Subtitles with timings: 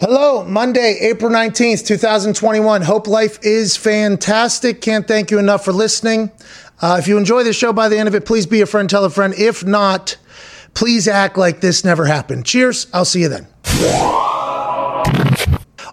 [0.00, 2.80] Hello, Monday, April 19th, 2021.
[2.80, 4.80] Hope life is fantastic.
[4.80, 6.32] Can't thank you enough for listening.
[6.80, 8.88] Uh, if you enjoy the show by the end of it, please be a friend,
[8.88, 9.34] tell a friend.
[9.36, 10.16] If not,
[10.72, 12.46] please act like this never happened.
[12.46, 12.86] Cheers.
[12.94, 13.46] I'll see you then.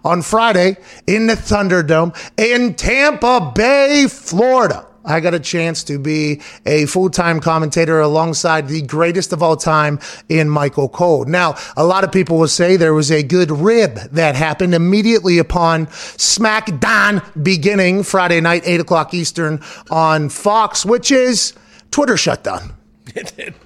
[0.06, 4.87] On Friday in the Thunderdome in Tampa Bay, Florida.
[5.08, 9.58] I got a chance to be a full time commentator alongside the greatest of all
[9.58, 10.00] time
[10.30, 11.26] in Michael Cole.
[11.26, 15.40] Now, a lot of people will say there was a good rib that happened immediately
[15.40, 21.54] upon SmackDown beginning Friday night, 8 o'clock Eastern on Fox, which is
[21.90, 22.77] Twitter shutdown.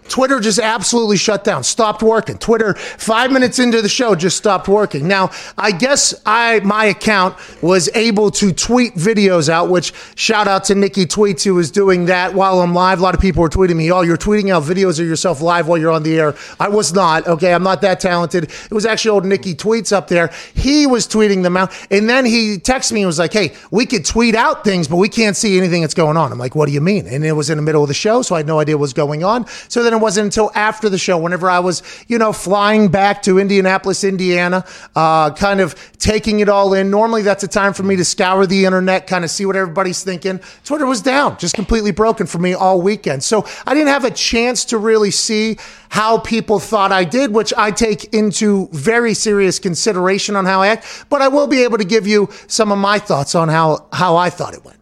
[0.08, 2.38] Twitter just absolutely shut down, stopped working.
[2.38, 5.08] Twitter, five minutes into the show, just stopped working.
[5.08, 10.66] Now, I guess I my account was able to tweet videos out, which shout out
[10.66, 13.00] to Nikki Tweets who was doing that while I'm live.
[13.00, 15.68] A lot of people were tweeting me, "Oh, you're tweeting out videos of yourself live
[15.68, 17.27] while you're on the air." I was not.
[17.27, 18.44] Okay, I'm not that talented.
[18.44, 20.32] It was actually old Nikki Tweets up there.
[20.54, 23.86] He was tweeting them out, and then he texted me and was like, "Hey, we
[23.86, 26.68] could tweet out things, but we can't see anything that's going on." I'm like, "What
[26.68, 28.48] do you mean?" And it was in the middle of the show, so I had
[28.48, 29.41] no idea what was going on.
[29.68, 33.22] So then it wasn't until after the show, whenever I was, you know, flying back
[33.24, 36.90] to Indianapolis, Indiana, uh, kind of taking it all in.
[36.90, 40.04] Normally, that's a time for me to scour the internet, kind of see what everybody's
[40.04, 40.40] thinking.
[40.64, 43.24] Twitter was down, just completely broken for me all weekend.
[43.24, 45.58] So I didn't have a chance to really see
[45.90, 50.68] how people thought I did, which I take into very serious consideration on how I
[50.68, 51.06] act.
[51.10, 54.16] But I will be able to give you some of my thoughts on how, how
[54.16, 54.80] I thought it went.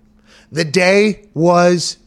[0.52, 1.98] The day was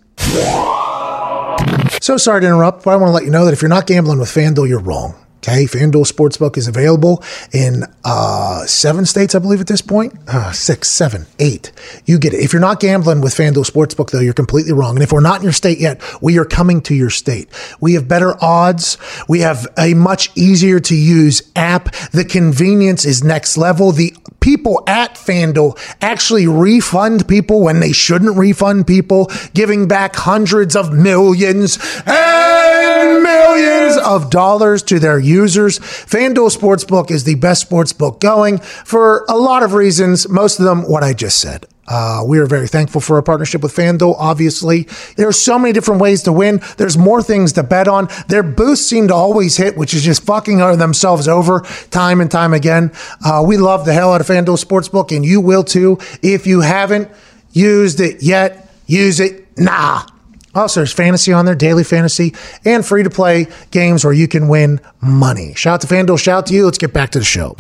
[2.03, 3.87] so sorry to interrupt, but I want to let you know that if you're not
[3.87, 5.15] gambling with FanDuel, you're wrong.
[5.45, 7.23] Okay, FanDuel Sportsbook is available
[7.53, 10.15] in uh, seven states, I believe, at this point.
[10.29, 11.73] Uh, six, seven, eight.
[12.07, 12.39] You get it.
[12.39, 14.95] If you're not gambling with FanDuel Sportsbook, though, you're completely wrong.
[14.95, 17.49] And if we're not in your state yet, we are coming to your state.
[17.81, 18.99] We have better odds.
[19.29, 21.93] We have a much easier to use app.
[22.13, 23.91] The convenience is next level.
[23.91, 30.77] The people at FanDuel actually refund people when they shouldn't refund people, giving back hundreds
[30.77, 35.79] of millions and millions of dollars to their users.
[35.79, 40.83] FanDuel Sportsbook is the best sportsbook going for a lot of reasons, most of them
[40.83, 41.67] what I just said.
[41.93, 44.15] Uh, we are very thankful for our partnership with FanDuel.
[44.19, 44.85] Obviously,
[45.17, 46.63] there are so many different ways to win.
[46.79, 48.09] There's more things to bet on.
[48.29, 51.61] Their boosts seem to always hit, which is just fucking themselves over
[51.91, 52.93] time and time again.
[53.23, 55.99] Uh, we love the hell out of FanDuel Sportsbook, and you will too.
[56.23, 57.11] If you haven't
[57.53, 60.07] used it yet, use it now.
[60.55, 64.49] Also, there's fantasy on there, daily fantasy, and free to play games where you can
[64.49, 65.53] win money.
[65.57, 66.65] Shout out to FanDuel, shout out to you.
[66.65, 67.55] Let's get back to the show.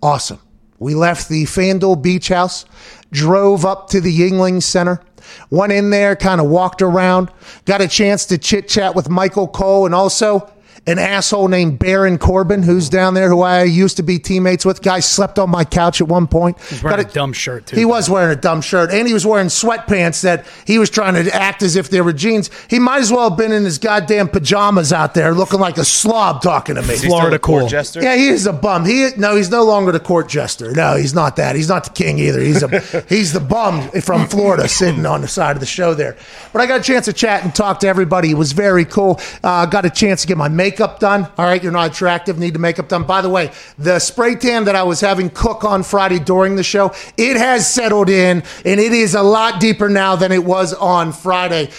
[0.00, 0.38] Awesome.
[0.80, 2.64] We left the FanDuel Beach House,
[3.12, 5.02] drove up to the Yuengling Center,
[5.50, 7.30] went in there, kind of walked around,
[7.66, 10.50] got a chance to chit chat with Michael Cole and also
[10.86, 14.82] an asshole named Baron Corbin who's down there who I used to be teammates with.
[14.82, 16.58] Guy slept on my couch at one point.
[16.62, 17.76] He's wearing Got a dumb shirt, too.
[17.76, 21.22] He was wearing a dumb shirt and he was wearing sweatpants that he was trying
[21.22, 22.50] to act as if they were jeans.
[22.68, 25.84] He might as well have been in his goddamn pajamas out there looking like a
[25.84, 26.94] slob talking to me.
[26.94, 27.68] Is he still Florida court cool.
[27.68, 28.02] jester?
[28.02, 28.86] Yeah, he is a bum.
[28.86, 30.72] He no, he's no longer the court jester.
[30.72, 31.56] No, he's not that.
[31.56, 32.40] He's not the king either.
[32.40, 36.16] He's a he's the bum from Florida sitting on the side of the show there.
[36.52, 38.30] But I got a chance to chat and talk to everybody.
[38.30, 39.20] It was very cool.
[39.44, 41.28] Uh, got a chance to get my makeup done.
[41.38, 43.04] All right, you're not attractive, need the makeup done.
[43.04, 46.62] By the way, the spray tan that I was having cook on Friday during the
[46.62, 50.74] show, it has settled in and it is a lot deeper now than it was
[50.74, 51.70] on Friday.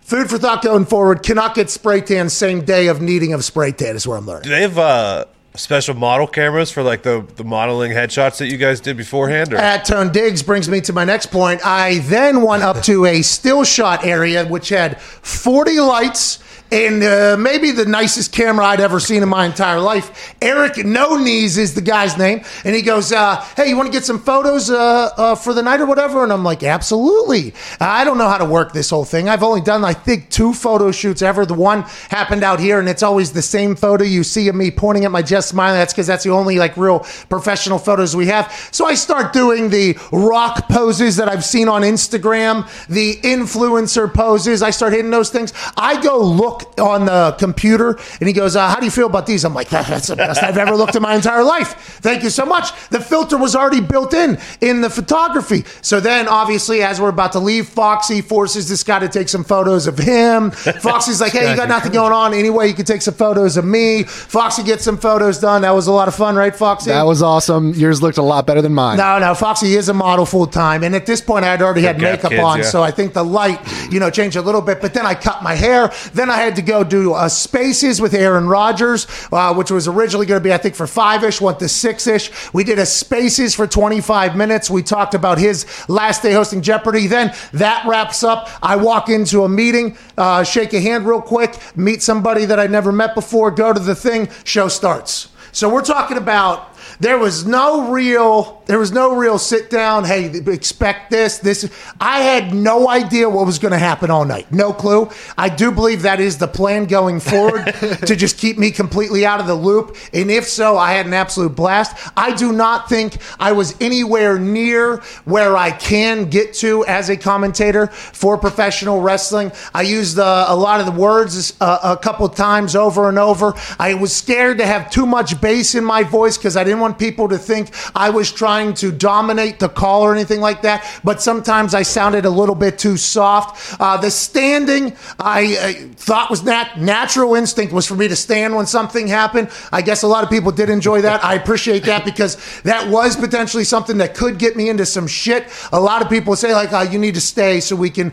[0.00, 1.22] Food for thought going forward.
[1.22, 4.44] Cannot get spray tan same day of needing of spray tan is where I'm learning.
[4.44, 8.56] Do they have uh, special model cameras for like the, the modeling headshots that you
[8.56, 9.52] guys did beforehand?
[9.52, 9.56] Or?
[9.56, 11.60] At Tone Digz brings me to my next point.
[11.64, 16.38] I then went up to a still shot area which had 40 lights
[16.70, 20.34] and uh, maybe the nicest camera I'd ever seen in my entire life.
[20.42, 23.92] Eric No Knees is the guy's name, and he goes, uh, "Hey, you want to
[23.92, 28.04] get some photos uh, uh, for the night or whatever?" And I'm like, "Absolutely." I
[28.04, 29.28] don't know how to work this whole thing.
[29.28, 31.46] I've only done, I think, two photo shoots ever.
[31.46, 34.70] The one happened out here, and it's always the same photo you see of me
[34.70, 35.78] pointing at my chest, smiling.
[35.78, 38.52] That's because that's the only like real professional photos we have.
[38.72, 44.62] So I start doing the rock poses that I've seen on Instagram, the influencer poses.
[44.62, 45.52] I start hitting those things.
[45.76, 49.26] I go look on the computer, and he goes, uh, "How do you feel about
[49.26, 52.30] these?" I'm like, "That's the best I've ever looked in my entire life." Thank you
[52.30, 52.72] so much.
[52.90, 55.64] The filter was already built in in the photography.
[55.82, 59.44] So then, obviously, as we're about to leave, Foxy forces this guy to take some
[59.44, 60.50] photos of him.
[60.82, 62.68] Foxy's like, "Hey, you got nothing going on anyway.
[62.68, 65.62] You can take some photos of me." Foxy gets some photos done.
[65.62, 66.90] That was a lot of fun, right, Foxy?
[66.90, 67.74] That was awesome.
[67.74, 68.98] Yours looked a lot better than mine.
[68.98, 71.82] No, no, Foxy is a model full time, and at this point, I had already
[71.82, 72.64] had makeup kids, on, yeah.
[72.64, 74.80] so I think the light you know, changed a little bit.
[74.80, 75.90] But then I cut my hair.
[76.12, 80.26] Then I had to go do uh, Spaces with Aaron Rodgers, uh, which was originally
[80.26, 82.30] going to be, I think, for five ish, went to six ish.
[82.52, 84.70] We did a Spaces for 25 minutes.
[84.70, 87.06] We talked about his last day hosting Jeopardy.
[87.06, 88.48] Then that wraps up.
[88.62, 92.70] I walk into a meeting, uh, shake a hand real quick, meet somebody that I'd
[92.70, 95.28] never met before, go to the thing, show starts.
[95.52, 100.26] So we're talking about there was no real there was no real sit down hey
[100.46, 101.70] expect this this.
[102.00, 104.52] I had no idea what was going to happen all night.
[104.52, 105.10] No clue.
[105.36, 107.64] I do believe that is the plan going forward
[108.06, 109.96] to just keep me completely out of the loop.
[110.12, 112.10] And if so i had an absolute blast.
[112.16, 117.16] I do not think i was anywhere near where i can get to as a
[117.16, 119.50] commentator for professional wrestling.
[119.74, 123.54] I used uh, a lot of the words uh, a couple times over and over.
[123.78, 126.98] I was scared to have too much bass in my voice because i didn't want
[126.98, 131.22] people to think I was trying to dominate the call or anything like that, but
[131.22, 133.80] sometimes I sounded a little bit too soft.
[133.80, 138.54] Uh, the standing, I, I thought was nat- natural instinct was for me to stand
[138.54, 139.50] when something happened.
[139.72, 141.24] I guess a lot of people did enjoy that.
[141.24, 145.46] I appreciate that because that was potentially something that could get me into some shit.
[145.72, 148.12] A lot of people say like, oh, you need to stay so we can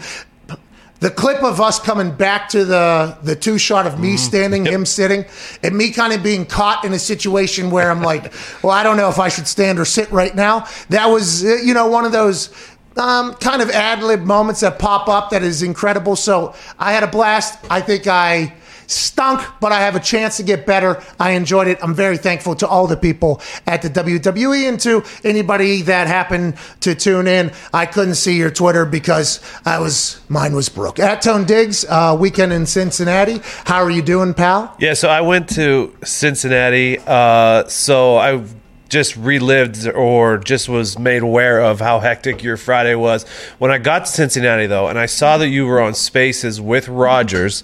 [1.05, 4.17] the clip of us coming back to the the two shot of me mm-hmm.
[4.17, 4.73] standing, yep.
[4.73, 5.23] him sitting,
[5.61, 8.97] and me kind of being caught in a situation where I'm like, well, I don't
[8.97, 10.65] know if I should stand or sit right now.
[10.89, 12.49] That was, uh, you know, one of those
[12.97, 16.15] um, kind of ad lib moments that pop up that is incredible.
[16.15, 17.63] So I had a blast.
[17.69, 18.55] I think I
[18.87, 21.01] Stunk, but I have a chance to get better.
[21.19, 21.79] I enjoyed it.
[21.81, 26.55] I'm very thankful to all the people at the WWE and to anybody that happened
[26.81, 27.51] to tune in.
[27.73, 30.99] I couldn't see your Twitter because I was mine was broke.
[30.99, 33.41] At Tone Digz, uh, weekend in Cincinnati.
[33.65, 34.75] How are you doing, pal?
[34.79, 36.99] Yeah, so I went to Cincinnati.
[36.99, 38.43] Uh, so I
[38.89, 43.27] just relived or just was made aware of how hectic your Friday was.
[43.57, 46.87] When I got to Cincinnati, though, and I saw that you were on Spaces with
[46.87, 47.63] Rodgers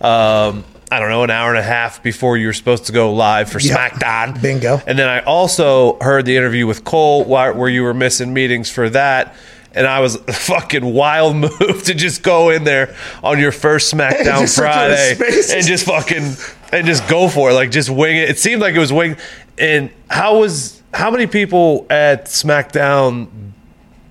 [0.00, 3.12] um, I don't know, an hour and a half before you were supposed to go
[3.12, 3.78] live for yep.
[3.78, 4.42] SmackDown.
[4.42, 4.80] Bingo.
[4.86, 8.90] And then I also heard the interview with Cole where you were missing meetings for
[8.90, 9.36] that.
[9.72, 13.94] And I was a fucking wild move to just go in there on your first
[13.94, 16.34] SmackDown Friday and just fucking
[16.72, 18.28] and just go for it, like just wing it.
[18.28, 19.16] It seemed like it was wing.
[19.58, 23.28] And how was how many people at SmackDown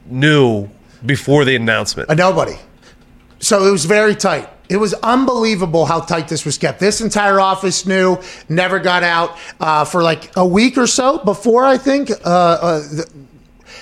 [0.06, 0.70] knew
[1.06, 2.10] before the announcement?
[2.10, 2.56] Uh, nobody.
[3.40, 4.50] So it was very tight.
[4.70, 6.80] It was unbelievable how tight this was kept.
[6.80, 11.66] This entire office knew, never got out uh, for like a week or so before,
[11.66, 12.12] I think.
[12.12, 12.84] Uh, uh,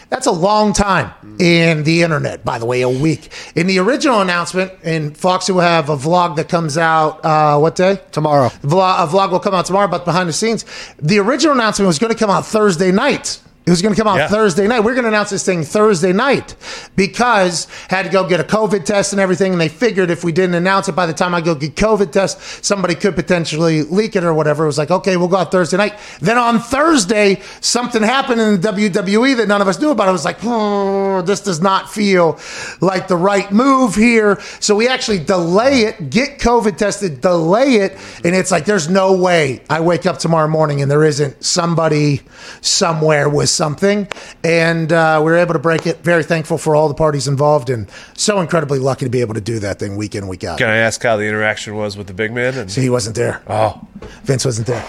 [0.09, 3.29] that's a long time in the internet, by the way, a week.
[3.55, 7.75] In the original announcement, and Foxy will have a vlog that comes out, uh, what
[7.75, 7.99] day?
[8.13, 8.47] Tomorrow.
[8.61, 10.63] Vlog, a vlog will come out tomorrow, but behind the scenes.
[10.97, 13.41] The original announcement was going to come out Thursday night.
[13.67, 14.27] It was going to come out yeah.
[14.29, 14.79] Thursday night.
[14.79, 16.55] We are going to announce this thing Thursday night
[16.95, 19.51] because had to go get a COVID test and everything.
[19.51, 22.13] And they figured if we didn't announce it by the time I go get COVID
[22.13, 24.63] test, somebody could potentially leak it or whatever.
[24.63, 25.99] It was like, okay, we'll go out Thursday night.
[26.21, 30.07] Then on Thursday, something happened in the WWE that none of us knew about.
[30.07, 32.39] It was like, oh, this does not feel
[32.79, 34.39] like the right move here.
[34.61, 37.97] So we actually delay it, get COVID tested, delay it.
[38.23, 42.21] And it's like, there's no way I wake up tomorrow morning and there isn't somebody
[42.61, 44.07] somewhere with something,
[44.43, 46.03] and uh, we were able to break it.
[46.03, 49.41] Very thankful for all the parties involved, and so incredibly lucky to be able to
[49.41, 50.59] do that thing week in week out.
[50.59, 52.57] Can I ask how the interaction was with the big man?
[52.57, 53.41] And- See, he wasn't there.
[53.47, 53.85] Oh,
[54.23, 54.85] Vince wasn't there.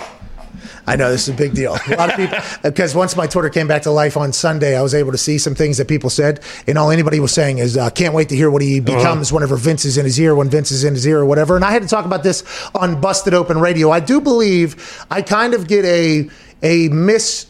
[0.89, 1.77] I know this is a big deal.
[1.87, 4.81] A lot of people, because once my Twitter came back to life on Sunday, I
[4.81, 7.77] was able to see some things that people said, and all anybody was saying is,
[7.77, 8.97] uh, "Can't wait to hear what he uh-huh.
[8.97, 9.37] becomes uh-huh.
[9.37, 11.65] whenever Vince is in his ear, when Vince is in his ear, or whatever." And
[11.65, 12.43] I had to talk about this
[12.75, 13.91] on Busted Open Radio.
[13.91, 16.31] I do believe I kind of get a
[16.63, 17.47] a miss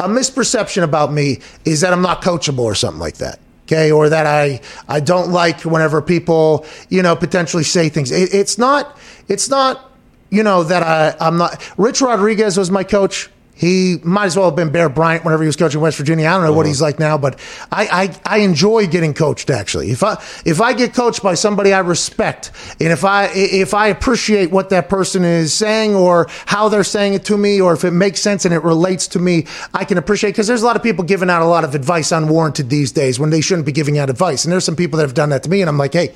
[0.00, 3.38] a misperception about me is that I'm not coachable or something like that.
[3.64, 8.10] Okay, or that I I don't like whenever people you know potentially say things.
[8.10, 9.92] It, it's not it's not
[10.30, 11.72] you know that I I'm not.
[11.78, 13.30] Rich Rodriguez was my coach
[13.60, 16.26] he might as well have been Bear Bryant whenever he was coaching West Virginia.
[16.26, 16.56] I don't know uh-huh.
[16.56, 17.38] what he's like now, but
[17.70, 19.50] I, I, I enjoy getting coached.
[19.50, 20.14] Actually, if I
[20.46, 24.70] if I get coached by somebody I respect, and if I if I appreciate what
[24.70, 28.22] that person is saying or how they're saying it to me, or if it makes
[28.22, 30.30] sense and it relates to me, I can appreciate.
[30.30, 33.20] Because there's a lot of people giving out a lot of advice unwarranted these days
[33.20, 35.42] when they shouldn't be giving out advice, and there's some people that have done that
[35.42, 36.14] to me, and I'm like, hey,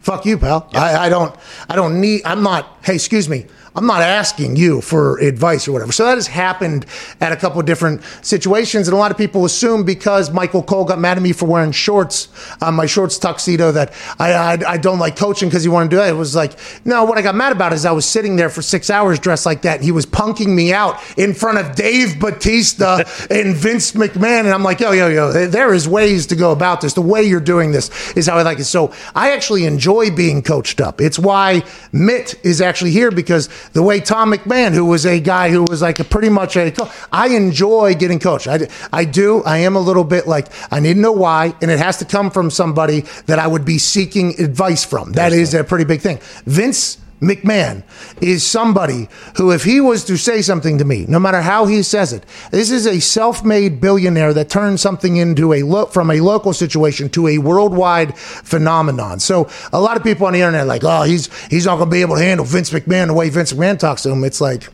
[0.00, 0.68] fuck you, pal.
[0.74, 1.32] I, I don't
[1.68, 2.22] I don't need.
[2.24, 2.76] I'm not.
[2.82, 3.46] Hey, excuse me.
[3.74, 5.92] I'm not asking you for advice or whatever.
[5.92, 6.86] So that has happened
[7.20, 8.88] at a couple of different situations.
[8.88, 11.70] And a lot of people assume because Michael Cole got mad at me for wearing
[11.70, 12.28] shorts,
[12.60, 15.96] uh, my shorts tuxedo, that I, I, I don't like coaching because he wanted to
[15.96, 16.08] do it.
[16.08, 18.62] It was like, no, what I got mad about is I was sitting there for
[18.62, 19.76] six hours dressed like that.
[19.76, 22.96] And he was punking me out in front of Dave Batista
[23.30, 24.40] and Vince McMahon.
[24.40, 26.94] And I'm like, yo, yo, yo, there is ways to go about this.
[26.94, 28.64] The way you're doing this is how I like it.
[28.64, 31.00] So I actually enjoy being coached up.
[31.00, 31.62] It's why
[31.92, 35.82] Mitt is actually here because the way Tom McMahon, who was a guy who was
[35.82, 36.72] like a pretty much a,
[37.12, 38.46] I enjoy getting coached.
[38.46, 39.42] I, I do.
[39.44, 42.04] I am a little bit like, I need to know why, and it has to
[42.04, 45.12] come from somebody that I would be seeking advice from.
[45.12, 46.18] That is a pretty big thing.
[46.46, 47.82] Vince McMahon
[48.20, 51.82] is somebody who, if he was to say something to me, no matter how he
[51.82, 56.20] says it, this is a self-made billionaire that turned something into a lo- from a
[56.20, 59.20] local situation to a worldwide phenomenon.
[59.20, 61.90] So a lot of people on the internet are like, oh, he's he's not going
[61.90, 64.24] to be able to handle Vince McMahon the way Vince McMahon talks to him.
[64.24, 64.68] It's like,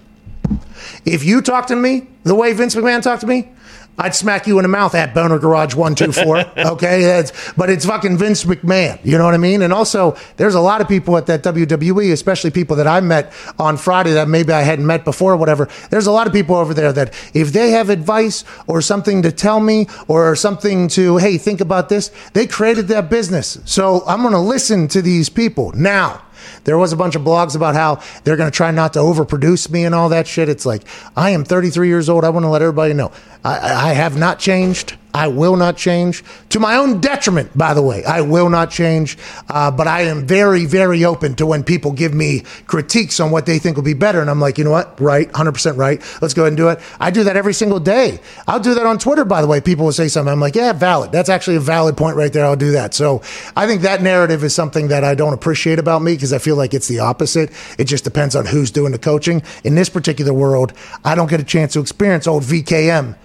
[1.05, 3.53] if you talk to me the way Vince McMahon talked to me,
[3.99, 6.67] I'd smack you in the mouth at Boner Garage 124.
[6.73, 7.19] okay.
[7.19, 8.99] It's, but it's fucking Vince McMahon.
[9.05, 9.63] You know what I mean?
[9.63, 13.33] And also, there's a lot of people at that WWE, especially people that I met
[13.59, 15.69] on Friday that maybe I hadn't met before or whatever.
[15.91, 19.33] There's a lot of people over there that if they have advice or something to
[19.33, 23.59] tell me or something to, hey, think about this, they created that business.
[23.65, 25.73] So I'm going to listen to these people.
[25.73, 26.26] Now,
[26.65, 29.71] there was a bunch of blogs about how they're going to try not to overproduce
[29.71, 30.49] me and all that shit.
[30.49, 30.83] It's like,
[31.17, 32.25] I am 33 years old.
[32.25, 33.13] I want to let everybody know
[33.45, 34.97] I, I have not changed.
[35.17, 38.05] I will not change to my own detriment, by the way.
[38.05, 39.17] I will not change,
[39.49, 43.47] uh, but I am very, very open to when people give me critiques on what
[43.47, 44.21] they think will be better.
[44.21, 45.01] And I'm like, you know what?
[45.01, 45.33] Right.
[45.33, 46.03] 100% right.
[46.21, 46.81] Let's go ahead and do it.
[47.01, 48.21] I do that every single day.
[48.47, 49.59] I'll do that on Twitter, by the way.
[49.59, 50.31] People will say something.
[50.31, 51.13] I'm like, yeah, valid.
[51.13, 52.45] That's actually a valid point right there.
[52.45, 52.93] I'll do that.
[52.93, 53.23] So
[53.57, 56.57] I think that narrative is something that I don't appreciate about me because I feel
[56.57, 57.53] like it's the opposite.
[57.79, 59.43] It just depends on who's doing the coaching.
[59.65, 60.75] In this particular world,
[61.07, 63.17] I don't get a chance to experience old VKM.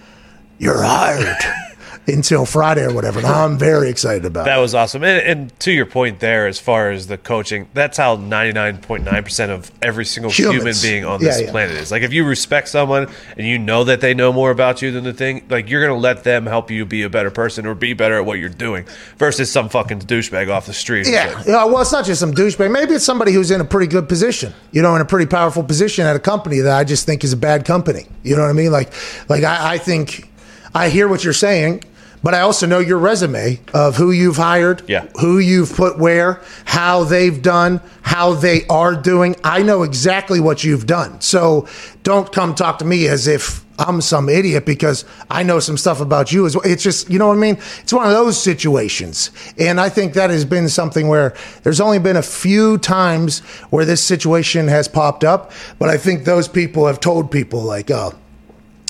[0.58, 1.36] You're hired
[2.08, 3.20] until Friday or whatever.
[3.20, 4.62] And I'm very excited about That it.
[4.62, 5.04] was awesome.
[5.04, 9.72] And, and to your point there, as far as the coaching, that's how 99.9% of
[9.82, 11.52] every single human being on Yeah, this yeah.
[11.52, 11.92] planet is.
[11.92, 15.04] Like, if you respect someone and you know that they know more about you than
[15.04, 17.76] the thing, like, you're going to let them help you be a better person or
[17.76, 18.86] be better at what you're doing
[19.18, 21.08] versus some fucking douchebag off the street.
[21.08, 21.44] Yeah.
[21.46, 21.66] yeah.
[21.66, 22.72] Well, it's not just some douchebag.
[22.72, 25.64] Maybe it's somebody who's in a pretty good position, you know, in a pretty powerful
[25.64, 28.08] position at a company that I just think is a bad company.
[28.24, 28.72] You know what I mean?
[28.72, 28.92] Like,
[29.30, 30.30] like I, I think
[30.74, 31.84] I hear what you're saying.
[32.24, 35.06] But I also know your resume of who you've hired, Yeah.
[35.20, 39.36] who you've put where, how they've done, how they are doing.
[39.44, 41.20] I know exactly what you've done.
[41.22, 41.68] So
[42.04, 46.00] don't come talk to me as if I'm some idiot because I know some stuff
[46.02, 46.64] about you as well.
[46.64, 47.58] It's just, you know what I mean?
[47.82, 49.32] It's one of those situations.
[49.58, 53.40] And I think that has been something where there's only been a few times
[53.72, 55.52] where this situation has popped up.
[55.80, 58.14] But I think those people have told people, like, oh,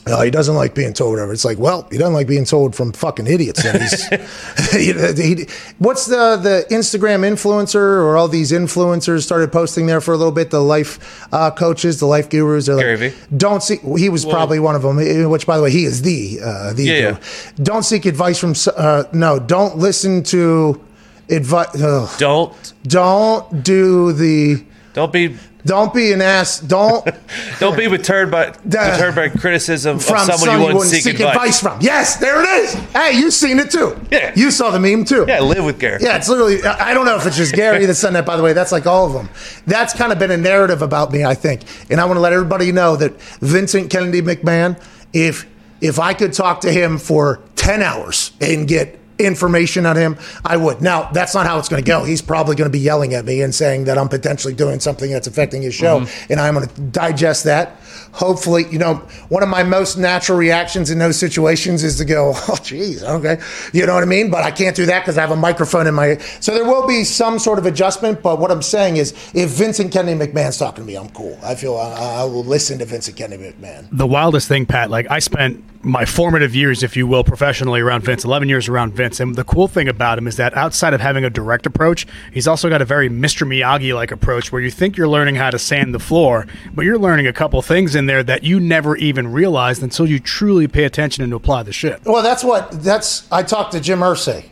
[0.08, 1.32] uh, he doesn't like being told whatever.
[1.32, 3.64] It's like, well, he doesn't like being told from fucking idiots.
[3.64, 4.08] And he's,
[4.72, 4.94] he,
[5.36, 10.18] he- what's the the Instagram influencer or all these influencers started posting there for a
[10.18, 10.50] little bit?
[10.50, 12.66] The life uh, coaches, the life gurus.
[12.66, 13.78] They're Gary like, don't see.
[13.98, 14.98] He was probably one of them.
[15.00, 16.84] eh, Which, by the way, he is the uh, the.
[16.84, 17.22] Yeah, guru.
[17.64, 18.54] Don't seek advice from.
[18.76, 20.82] Uh, no, don't listen to
[21.30, 21.72] advice.
[22.18, 24.64] Don't Don't do the.
[24.94, 26.60] don't be Don't be an ass.
[26.60, 27.08] Don't.
[27.60, 31.62] don't be deterred by deterred by criticism of someone some you wouldn't seek, advice.
[31.62, 31.80] from.
[31.82, 32.74] Yes, there it is.
[32.74, 34.00] Hey, you've seen it too.
[34.12, 34.34] Yeah.
[34.36, 35.26] You saw the meme too.
[35.28, 36.00] Yeah, live with Gary.
[36.02, 36.64] Yeah, it's literally.
[36.64, 38.26] I I don't know if it's just Gary that sent that.
[38.26, 39.30] By the way, that's like all of them.
[39.66, 41.62] That's kind of been a narrative about me, I think.
[41.90, 44.82] And I want to let everybody know that Vincent Kennedy McMahon,
[45.14, 45.48] if
[45.80, 50.58] if I could talk to him for ten hours and get information on him, I
[50.58, 50.82] would.
[50.82, 52.04] Now, that's not how it's going to go.
[52.04, 55.12] He's probably going to be yelling at me and saying that I'm potentially doing something
[55.12, 56.32] that's affecting his show, mm-hmm.
[56.32, 57.78] and I'm going to digest that.
[58.14, 58.96] Hopefully, you know,
[59.30, 63.40] one of my most natural reactions in those situations is to go, "Oh, geez, okay,"
[63.74, 64.30] you know what I mean.
[64.30, 66.18] But I can't do that because I have a microphone in my.
[66.40, 68.22] So there will be some sort of adjustment.
[68.22, 71.38] But what I'm saying is, if Vincent Kennedy McMahon's talking to me, I'm cool.
[71.44, 73.88] I feel I, I will listen to Vincent Kennedy McMahon.
[73.92, 78.04] the wildest thing, Pat, like I spent my formative years, if you will, professionally around
[78.04, 79.20] Vince, 11 years around Vince.
[79.20, 82.48] And the cool thing about him is that outside of having a direct approach, he's
[82.48, 83.48] also got a very Mr.
[83.48, 87.00] Miyagi like approach where you think you're learning how to sand the floor, but you're
[87.00, 90.84] learning a couple things in there that you never even realized until you truly pay
[90.84, 92.04] attention and apply the shit.
[92.06, 93.32] Well, that's what that's.
[93.32, 94.46] I talked to Jim Irsay,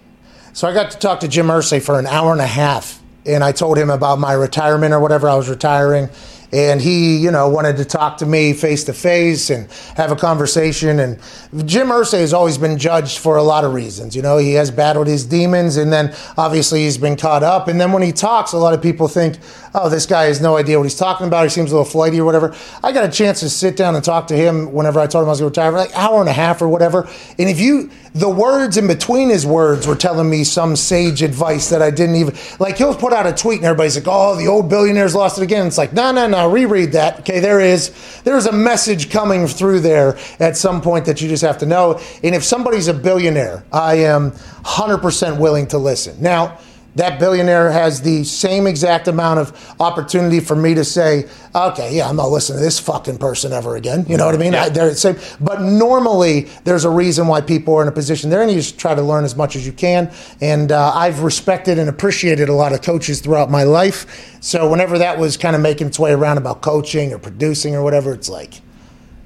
[0.53, 3.43] so I got to talk to Jim Irsay for an hour and a half, and
[3.43, 6.09] I told him about my retirement or whatever I was retiring,
[6.51, 10.15] and he, you know, wanted to talk to me face to face and have a
[10.15, 10.99] conversation.
[10.99, 11.19] And
[11.65, 14.15] Jim Irsay has always been judged for a lot of reasons.
[14.15, 17.67] You know, he has battled his demons, and then obviously he's been caught up.
[17.67, 19.37] And then when he talks, a lot of people think,
[19.73, 21.43] oh, this guy has no idea what he's talking about.
[21.43, 22.55] He seems a little flighty or whatever.
[22.83, 25.29] I got a chance to sit down and talk to him whenever I told him
[25.29, 27.07] I was going to retire, for like an hour and a half or whatever.
[27.37, 31.69] And if you, the words in between his words were telling me some sage advice
[31.69, 34.47] that I didn't even, like he'll put out a tweet and everybody's like, oh, the
[34.47, 35.67] old billionaires lost it again.
[35.67, 37.19] It's like, no, no, no, reread that.
[37.19, 37.93] Okay, there is,
[38.23, 41.99] there's a message coming through there at some point that you just have to know.
[42.23, 46.21] And if somebody's a billionaire, I am 100% willing to listen.
[46.21, 46.59] Now,
[46.95, 52.09] that billionaire has the same exact amount of opportunity for me to say, okay, yeah,
[52.09, 54.05] I'm not listening to this fucking person ever again.
[54.07, 54.53] You know what I mean?
[54.53, 54.63] Yeah.
[54.63, 55.17] I, they're the same.
[55.39, 58.79] But normally, there's a reason why people are in a position there, and you just
[58.79, 60.11] try to learn as much as you can.
[60.41, 64.37] And uh, I've respected and appreciated a lot of coaches throughout my life.
[64.41, 67.83] So whenever that was kind of making its way around about coaching or producing or
[67.83, 68.61] whatever, it's like,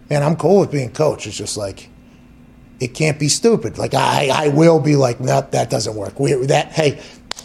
[0.10, 1.27] man, I'm cool with being coach.
[1.27, 1.89] It's just like,
[2.79, 3.77] it can't be stupid.
[3.77, 6.20] Like I, I will be like, no, that doesn't work.
[6.20, 7.01] We that hey,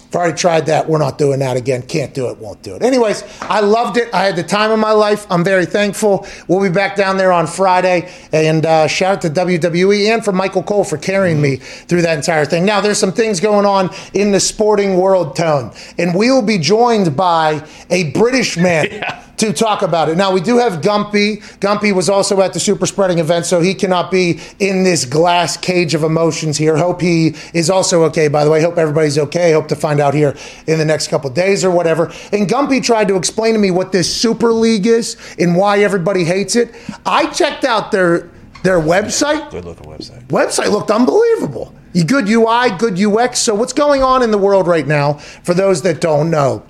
[0.09, 0.89] I've already tried that.
[0.89, 1.83] We're not doing that again.
[1.83, 2.39] Can't do it.
[2.39, 2.83] Won't do it.
[2.83, 4.13] Anyways, I loved it.
[4.15, 5.27] I had the time of my life.
[5.29, 6.27] I'm very thankful.
[6.49, 8.11] We'll be back down there on Friday.
[8.33, 12.17] And uh, shout out to WWE and for Michael Cole for carrying me through that
[12.17, 12.65] entire thing.
[12.65, 15.73] Now, there's some things going on in the sporting world, Tone.
[15.99, 18.89] And we will be joined by a British man.
[18.99, 20.17] Yeah to talk about it.
[20.17, 21.41] Now, we do have Gumpy.
[21.61, 25.57] Gumpy was also at the super spreading event, so he cannot be in this glass
[25.57, 26.77] cage of emotions here.
[26.77, 28.61] Hope he is also okay, by the way.
[28.61, 29.53] Hope everybody's okay.
[29.53, 32.07] Hope to find out here in the next couple days or whatever.
[32.33, 36.25] And Gumpy tried to explain to me what this Super League is and why everybody
[36.25, 36.75] hates it.
[37.07, 38.31] I checked out their
[38.65, 39.51] their website.
[39.51, 40.27] Good looking website.
[40.27, 41.75] Website looked unbelievable.
[42.07, 43.39] Good UI, good UX.
[43.39, 46.65] So, what's going on in the world right now, for those that don't know?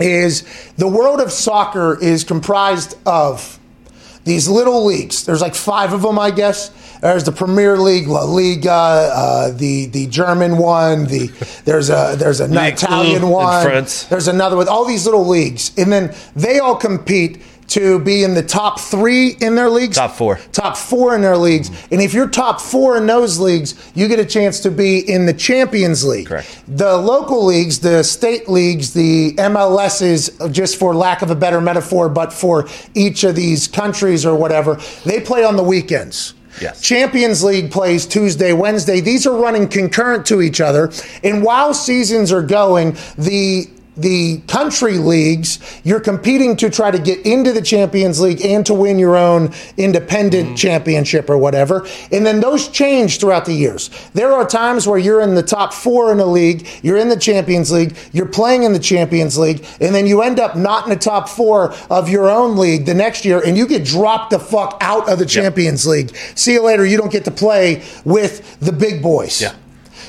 [0.00, 0.44] Is
[0.76, 3.58] the world of soccer is comprised of
[4.24, 5.24] these little leagues.
[5.24, 6.70] There's like five of them, I guess.
[7.00, 11.06] There's the Premier League, La Liga, uh, the the German one.
[11.06, 11.28] The
[11.64, 13.64] there's a there's an Italian one.
[14.10, 17.40] There's another with all these little leagues, and then they all compete
[17.70, 19.96] to be in the top three in their leagues.
[19.96, 20.36] Top four.
[20.52, 21.70] Top four in their leagues.
[21.70, 21.94] Mm-hmm.
[21.94, 25.24] And if you're top four in those leagues, you get a chance to be in
[25.24, 26.26] the Champions League.
[26.26, 26.62] Correct.
[26.68, 32.08] The local leagues, the state leagues, the MLSs, just for lack of a better metaphor,
[32.08, 36.34] but for each of these countries or whatever, they play on the weekends.
[36.60, 36.82] Yes.
[36.82, 39.00] Champions League plays Tuesday, Wednesday.
[39.00, 40.90] These are running concurrent to each other.
[41.22, 47.24] And while seasons are going, the the country leagues, you're competing to try to get
[47.26, 50.56] into the Champions League and to win your own independent mm.
[50.56, 51.86] championship or whatever.
[52.12, 53.90] And then those change throughout the years.
[54.14, 57.18] There are times where you're in the top four in the league, you're in the
[57.18, 60.90] Champions League, you're playing in the Champions League, and then you end up not in
[60.90, 64.38] the top four of your own league the next year, and you get dropped the
[64.38, 65.70] fuck out of the Champions.
[65.86, 66.14] League.
[66.34, 66.84] See you later.
[66.84, 69.40] You don't get to play with the big boys.
[69.40, 69.54] Yeah.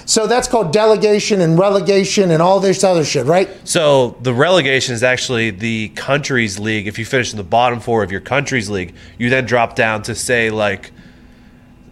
[0.05, 3.49] So that's called delegation and relegation and all this other shit, right?
[3.67, 6.87] So the relegation is actually the country's league.
[6.87, 10.03] If you finish in the bottom four of your country's league, you then drop down
[10.03, 10.91] to say like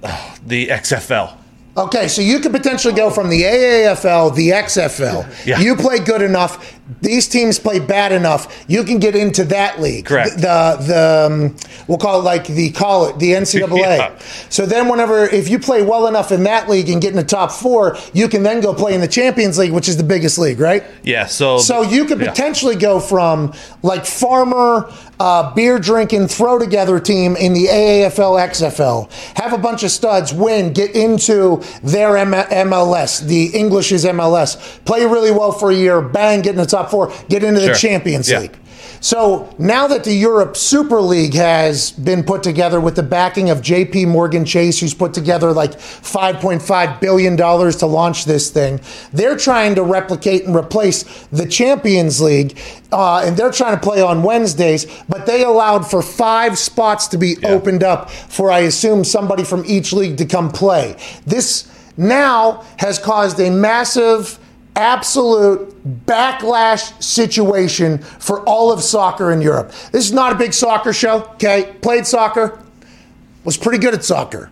[0.04, 1.38] uh, the XFL
[1.77, 5.45] Okay, so you could potentially go from the AAFL, the XFL.
[5.45, 5.60] Yeah.
[5.60, 6.77] You play good enough.
[7.01, 8.65] These teams play bad enough.
[8.67, 10.05] You can get into that league.
[10.05, 10.36] Correct.
[10.38, 11.55] The the um,
[11.88, 13.77] we'll call it like the call it the NCAA.
[13.77, 14.17] yeah.
[14.49, 17.23] So then, whenever if you play well enough in that league and get in the
[17.23, 20.39] top four, you can then go play in the Champions League, which is the biggest
[20.39, 20.84] league, right?
[21.03, 21.27] Yeah.
[21.27, 22.82] So so you could potentially yeah.
[22.82, 23.53] go from
[23.84, 29.12] like farmer uh, beer drinking throw together team in the AAFL XFL.
[29.38, 35.05] Have a bunch of studs win, get into their M- MLS, the English's MLS, play
[35.05, 37.69] really well for a year, bang, get in the top four, get into sure.
[37.69, 38.39] the Champions yeah.
[38.39, 38.58] League.
[39.02, 43.60] So now that the Europe Super League has been put together with the backing of
[43.60, 48.82] JP Morgan Chase, who's put together like $5.5 billion to launch this thing,
[49.13, 52.60] they're trying to replicate and replace the Champions League.
[52.92, 57.18] Uh, and they're trying to play on Wednesdays, but they allowed for five spots to
[57.18, 57.50] be yeah.
[57.50, 60.98] opened up for, I assume, somebody from each league to come play.
[61.26, 64.39] This now has caused a massive
[64.80, 69.72] absolute backlash situation for all of soccer in Europe.
[69.92, 71.76] This is not a big soccer show, okay?
[71.82, 72.63] Played soccer,
[73.44, 74.50] was pretty good at soccer.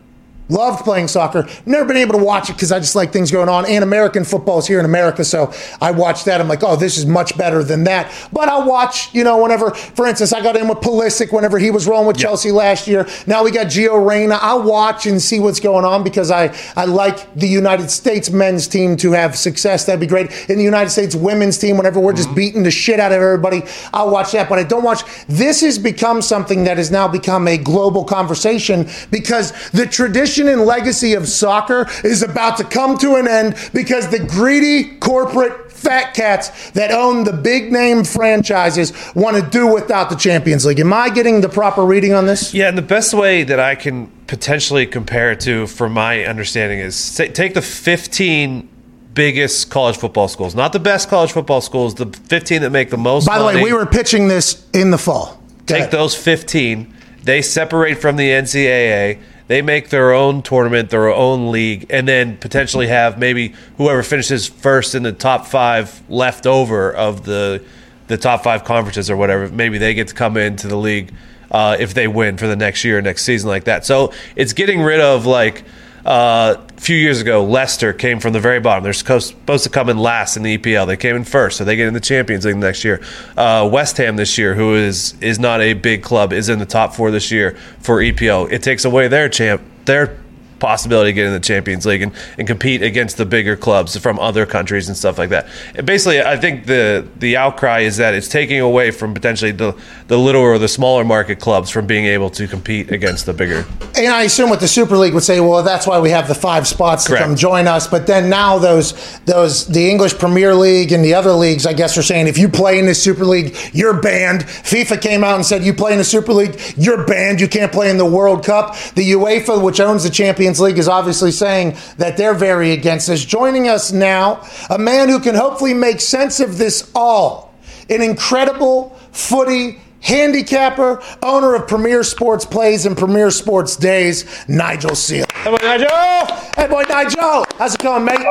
[0.50, 1.46] Loved playing soccer.
[1.66, 3.66] Never been able to watch it because I just like things going on.
[3.66, 6.40] And American football is here in America, so I watch that.
[6.40, 8.14] I'm like, oh, this is much better than that.
[8.32, 11.70] But I'll watch, you know, whenever, for instance, I got in with Pulisic whenever he
[11.70, 12.28] was rolling with yep.
[12.28, 13.06] Chelsea last year.
[13.26, 14.40] Now we got Gio Reyna.
[14.42, 18.70] I'll watch and see what's going on because I, I like the United States men's
[18.70, 19.86] team to have success.
[19.86, 20.50] That'd be great.
[20.50, 22.36] In the United States women's team, whenever we're just mm-hmm.
[22.36, 24.48] beating the shit out of everybody, I'll watch that.
[24.48, 25.04] But I don't watch.
[25.28, 30.60] This has become something that has now become a global conversation because the tradition tradition
[30.60, 35.72] and legacy of soccer is about to come to an end because the greedy corporate
[35.72, 40.80] fat cats that own the big name franchises want to do without the Champions League.
[40.80, 42.54] Am I getting the proper reading on this?
[42.54, 46.80] Yeah, and the best way that I can potentially compare it to, from my understanding,
[46.80, 48.70] is take the 15
[49.14, 52.98] biggest college football schools, not the best college football schools, the 15 that make the
[52.98, 53.26] most.
[53.26, 53.58] By the money.
[53.58, 55.42] way, we were pitching this in the fall.
[55.66, 56.94] Take those 15.
[57.24, 62.38] They separate from the NCAA they make their own tournament, their own league, and then
[62.38, 67.64] potentially have maybe whoever finishes first in the top five left over of the
[68.08, 69.50] the top five conferences or whatever.
[69.50, 71.12] Maybe they get to come into the league
[71.52, 73.86] uh, if they win for the next year, next season, like that.
[73.86, 75.64] So it's getting rid of like
[76.08, 78.84] uh, a few years ago, Leicester came from the very bottom.
[78.84, 80.88] They're supposed to come in last in the EPL.
[80.88, 83.02] They came in first, so they get in the Champions League next year.
[83.36, 86.66] Uh, West Ham this year, who is is not a big club, is in the
[86.66, 88.50] top four this year for EPL.
[88.52, 90.18] It takes away their champ their
[90.60, 94.20] possibility to get in the Champions League and, and compete against the bigger clubs from
[94.20, 95.48] other countries and stuff like that.
[95.76, 99.76] And basically, I think the the outcry is that it's taking away from potentially the
[100.08, 103.66] the little or the smaller market clubs from being able to compete against the bigger.
[103.96, 106.36] And I assume what the Super League would say, well, that's why we have the
[106.36, 107.26] five spots to Correct.
[107.26, 107.88] come join us.
[107.88, 111.98] But then now those those the English Premier League and the other leagues, I guess,
[111.98, 114.42] are saying if you play in the Super League, you're banned.
[114.42, 117.42] FIFA came out and said you play in the Super League, you're banned.
[117.42, 118.76] You can't play in the World Cup.
[118.96, 123.08] The UEFA, which owns the Champions Champions League is obviously saying that they're very against
[123.08, 123.26] this.
[123.26, 127.54] Joining us now, a man who can hopefully make sense of this all,
[127.90, 135.26] an incredible footy handicapper, owner of Premier Sports Plays and Premier Sports Days, Nigel Seeley.
[135.34, 136.38] Hey, boy, Nigel.
[136.56, 137.46] Hey, boy, Nigel.
[137.58, 138.26] How's it going, mate?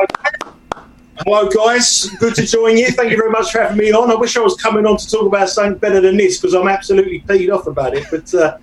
[1.19, 2.09] Hello, guys.
[2.19, 2.89] Good to join you.
[2.89, 4.09] Thank you very much for having me on.
[4.09, 6.67] I wish I was coming on to talk about something better than this because I'm
[6.67, 8.07] absolutely peed off about it.
[8.09, 8.57] But uh,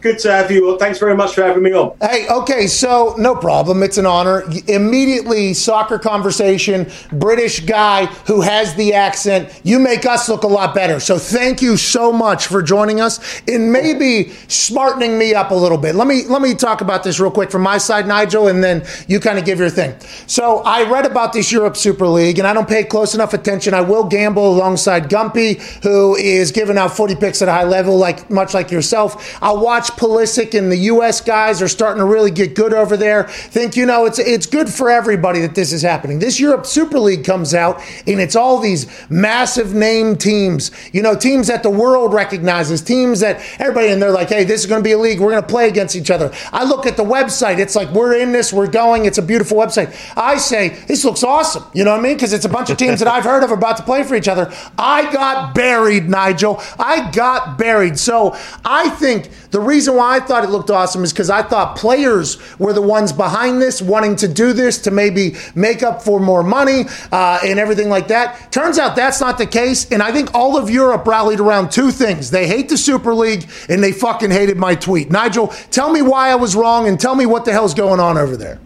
[0.00, 0.78] Good to have you.
[0.78, 1.96] Thanks very much for having me on.
[2.00, 3.82] Hey, okay, so no problem.
[3.82, 4.44] It's an honor.
[4.68, 9.60] Immediately, soccer conversation, British guy who has the accent.
[9.64, 11.00] You make us look a lot better.
[11.00, 15.78] So thank you so much for joining us and maybe smartening me up a little
[15.78, 15.96] bit.
[15.96, 18.86] Let me let me talk about this real quick from my side, Nigel, and then
[19.08, 19.98] you kind of give your thing.
[20.28, 23.74] So I read about this Europe Super League, and I don't pay close enough attention.
[23.74, 27.96] I will gamble alongside Gumpy, who is giving out footy picks at a high level,
[27.96, 29.36] like much like yourself.
[29.42, 31.20] I'll watch watch Pulisic and the U.S.
[31.20, 33.24] guys are starting to really get good over there.
[33.24, 36.18] Think you know it's it's good for everybody that this is happening.
[36.18, 40.70] This Europe Super League comes out and it's all these massive name teams.
[40.92, 44.60] You know, teams that the world recognizes, teams that everybody and they're like, hey, this
[44.60, 45.20] is going to be a league.
[45.20, 46.32] We're going to play against each other.
[46.52, 47.58] I look at the website.
[47.58, 48.52] It's like we're in this.
[48.52, 49.06] We're going.
[49.06, 49.94] It's a beautiful website.
[50.16, 51.64] I say this looks awesome.
[51.74, 52.16] You know what I mean?
[52.16, 54.28] Because it's a bunch of teams that I've heard of about to play for each
[54.28, 54.52] other.
[54.78, 56.60] I got buried, Nigel.
[56.78, 57.98] I got buried.
[57.98, 61.76] So I think the reason why I thought it looked awesome is because I thought
[61.76, 66.18] players were the ones behind this, wanting to do this to maybe make up for
[66.18, 68.50] more money uh, and everything like that.
[68.50, 69.90] Turns out that's not the case.
[69.92, 73.48] And I think all of Europe rallied around two things they hate the Super League
[73.68, 75.10] and they fucking hated my tweet.
[75.10, 78.16] Nigel, tell me why I was wrong and tell me what the hell's going on
[78.16, 78.58] over there.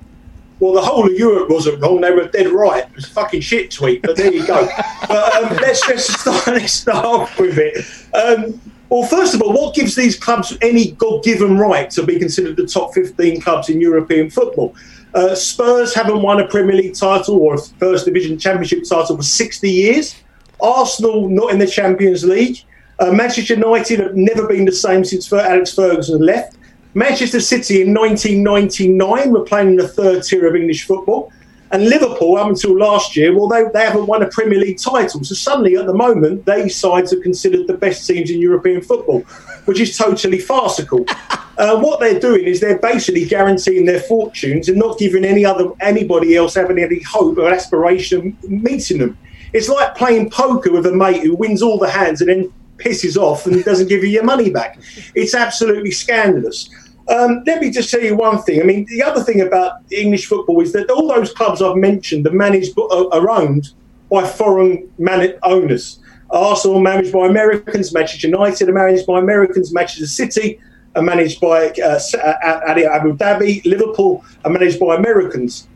[0.63, 2.85] Well, the whole of Europe wasn't wrong; they were dead right.
[2.85, 4.69] It was a fucking shit tweet, but there you go.
[5.09, 7.85] but um, let's just start, let's start off with it.
[8.15, 8.61] Um,
[8.93, 12.59] well, first of all, what gives these clubs any God given right to be considered
[12.59, 14.77] the top 15 clubs in European football?
[15.15, 19.23] Uh, Spurs haven't won a Premier League title or a First Division Championship title for
[19.23, 20.15] 60 years.
[20.61, 22.59] Arsenal not in the Champions League.
[22.99, 26.59] Uh, Manchester United have never been the same since Alex Ferguson left.
[26.93, 31.33] Manchester City in 1999 were playing in the third tier of English football.
[31.73, 35.25] And Liverpool, up until last year, well, they, they haven't won a Premier League title.
[35.25, 39.21] So suddenly, at the moment, these sides are considered the best teams in European football,
[39.65, 41.05] which is totally farcical.
[41.59, 45.71] Uh, what they're doing is they're basically guaranteeing their fortunes and not giving any other
[45.81, 49.19] anybody else having any hope or aspiration of meeting them.
[49.53, 53.17] It's like playing poker with a mate who wins all the hands and then pisses
[53.17, 54.79] off and doesn't give you your money back.
[55.15, 56.71] It's absolutely scandalous.
[57.09, 58.61] Um, let me just tell you one thing.
[58.61, 62.27] I mean, the other thing about English football is that all those clubs I've mentioned
[62.27, 63.71] are managed uh, are owned
[64.11, 65.99] by foreign man- owners.
[66.31, 70.59] Arsenal managed by Americans, Manchester United are managed by Americans, Manchester City
[70.95, 72.01] are managed by uh,
[72.43, 73.65] Abu Dhabi.
[73.65, 75.69] Liverpool are managed by Americans.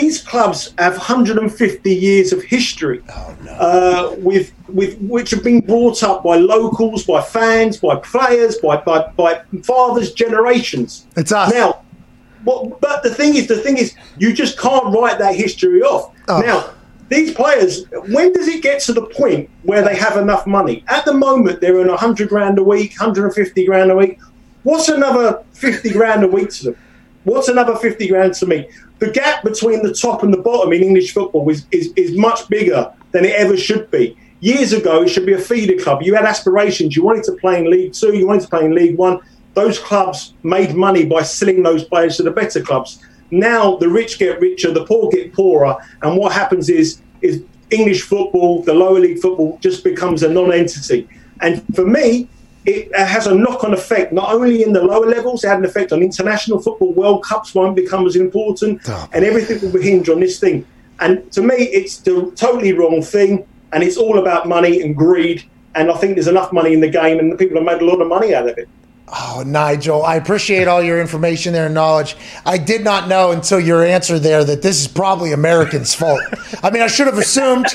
[0.00, 3.52] These clubs have 150 years of history, oh, no.
[3.52, 8.76] uh, with with which have been brought up by locals, by fans, by players, by
[8.76, 11.06] by, by fathers, generations.
[11.16, 11.82] It's us now.
[12.44, 16.12] What, but the thing is, the thing is, you just can't write that history off.
[16.28, 16.40] Oh.
[16.40, 16.74] Now,
[17.08, 20.84] these players, when does it get to the point where they have enough money?
[20.88, 24.18] At the moment, they're in 100 grand a week, 150 grand a week.
[24.62, 26.76] What's another 50 grand a week to them?
[27.26, 28.68] What's another 50 grand to me?
[29.00, 32.48] The gap between the top and the bottom in English football is, is, is much
[32.48, 34.16] bigger than it ever should be.
[34.38, 36.02] Years ago, it should be a feeder club.
[36.02, 36.94] You had aspirations.
[36.94, 39.18] You wanted to play in League Two, you wanted to play in League One.
[39.54, 43.00] Those clubs made money by selling those players to the better clubs.
[43.32, 48.02] Now the rich get richer, the poor get poorer, and what happens is is English
[48.02, 51.08] football, the lower league football, just becomes a non-entity.
[51.40, 52.28] And for me,
[52.66, 55.92] it has a knock-on effect not only in the lower levels, it had an effect
[55.92, 56.92] on international football.
[56.92, 59.08] World Cups won't become as important, oh.
[59.12, 60.66] and everything will hinge on this thing.
[60.98, 65.44] And to me, it's the totally wrong thing, and it's all about money and greed.
[65.76, 67.84] And I think there's enough money in the game, and the people have made a
[67.84, 68.68] lot of money out of it.
[69.08, 72.16] Oh, Nigel, I appreciate all your information there and knowledge.
[72.44, 76.20] I did not know until your answer there that this is probably Americans' fault.
[76.64, 77.66] I mean, I should have assumed.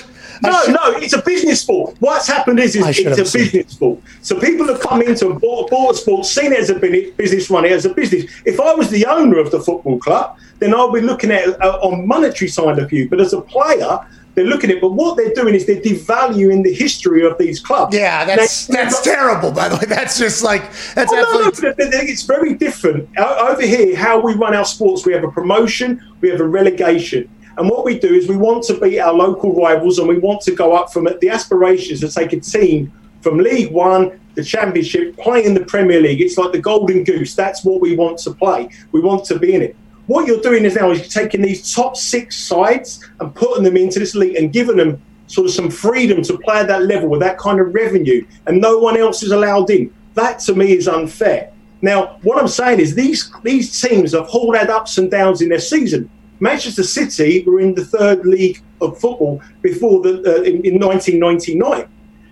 [0.43, 1.95] No, should, no, it's a business sport.
[1.99, 3.51] What's happened is, is it's a assumed.
[3.51, 3.99] business sport.
[4.21, 7.65] So people have come into a bought, bought sport, seen it as a business, run
[7.65, 8.25] it as a business.
[8.45, 11.61] If I was the owner of the football club, then I'll be looking at it
[11.61, 13.09] uh, on monetary side of view.
[13.09, 13.99] But as a player,
[14.35, 17.59] they're looking at it, but what they're doing is they're devaluing the history of these
[17.59, 17.95] clubs.
[17.95, 19.51] Yeah, that's they, that's terrible.
[19.51, 20.61] By the way, that's just like
[20.95, 21.85] that's oh, absolutely.
[21.85, 23.95] No, no, it's very different over here.
[23.95, 27.85] How we run our sports, we have a promotion, we have a relegation, and what
[27.85, 30.73] we do is we want to beat our local rivals, and we want to go
[30.73, 31.19] up from it.
[31.19, 35.99] The aspirations to take a team from League One the Championship, play in the Premier
[35.99, 36.21] League.
[36.21, 37.35] It's like the Golden Goose.
[37.35, 38.69] That's what we want to play.
[38.91, 39.75] We want to be in it.
[40.07, 43.77] What you're doing is now is you're taking these top six sides and putting them
[43.77, 47.09] into this league and giving them sort of some freedom to play at that level
[47.09, 49.93] with that kind of revenue, and no one else is allowed in.
[50.15, 51.53] That to me is unfair.
[51.81, 55.49] Now, what I'm saying is these these teams have all had ups and downs in
[55.49, 56.09] their season.
[56.41, 61.87] Manchester City were in the third league of football before the uh, in, in 1999.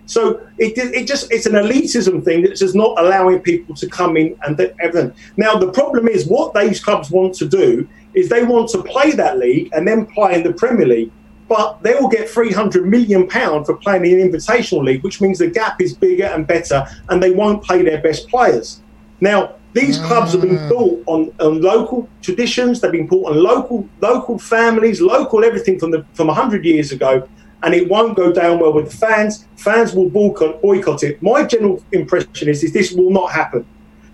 [0.08, 4.18] So it, it just it's an elitism thing that's just not allowing people to come
[4.18, 5.14] in and everything.
[5.38, 9.12] Now the problem is what these clubs want to do is they want to play
[9.12, 11.12] that league and then play in the Premier League,
[11.48, 15.22] but they will get three hundred million pound for playing in an invitational league, which
[15.22, 18.82] means the gap is bigger and better, and they won't play their best players.
[19.22, 20.70] Now these clubs have been mm.
[20.70, 22.82] built on, on local traditions.
[22.82, 27.28] They've been built on local local families, local everything from the from hundred years ago
[27.64, 29.46] and it won't go down well with the fans.
[29.58, 31.22] Fans will boycott, boycott it.
[31.22, 33.66] My general impression is, is this will not happen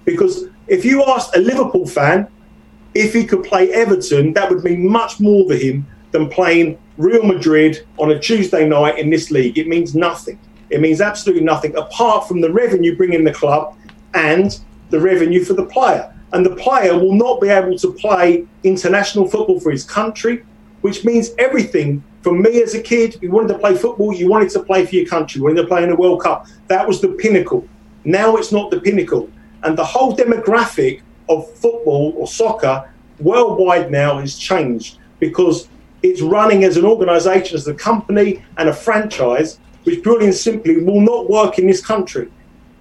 [0.04, 2.28] because if you asked a Liverpool fan
[2.94, 7.24] if he could play Everton, that would mean much more to him than playing Real
[7.24, 9.58] Madrid on a Tuesday night in this league.
[9.58, 10.39] It means nothing.
[10.70, 13.78] It means absolutely nothing apart from the revenue bringing the club
[14.13, 16.12] and the revenue for the player.
[16.34, 20.43] And the player will not be able to play international football for his country,
[20.82, 24.50] which means everything for me as a kid, you wanted to play football, you wanted
[24.50, 26.48] to play for your country, you wanted to play in the World Cup.
[26.69, 27.67] That was the pinnacle.
[28.04, 29.30] Now it's not the pinnacle.
[29.62, 35.67] And the whole demographic of football or soccer worldwide now has changed because
[36.02, 40.84] it's running as an organization, as a company and a franchise, which purely and simply
[40.84, 42.32] will not work in this country.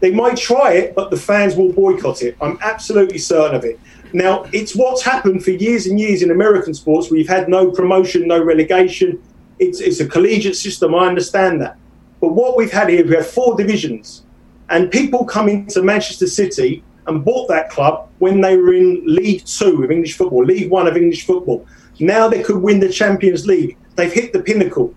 [0.04, 2.36] They might try it, but the fans will boycott it.
[2.38, 3.80] I'm absolutely certain of it.
[4.12, 8.28] Now, it's what's happened for years and years in American sports you've had no promotion,
[8.28, 9.18] no relegation,
[9.58, 10.94] it's, it's a collegiate system.
[10.94, 11.78] I understand that.
[12.20, 14.26] But what we've had here, we have four divisions,
[14.68, 19.46] and people come into Manchester City and bought that club when they were in League
[19.46, 21.66] Two of English football, League One of English football.
[21.98, 23.78] Now they could win the Champions League.
[23.96, 24.94] They've hit the pinnacle.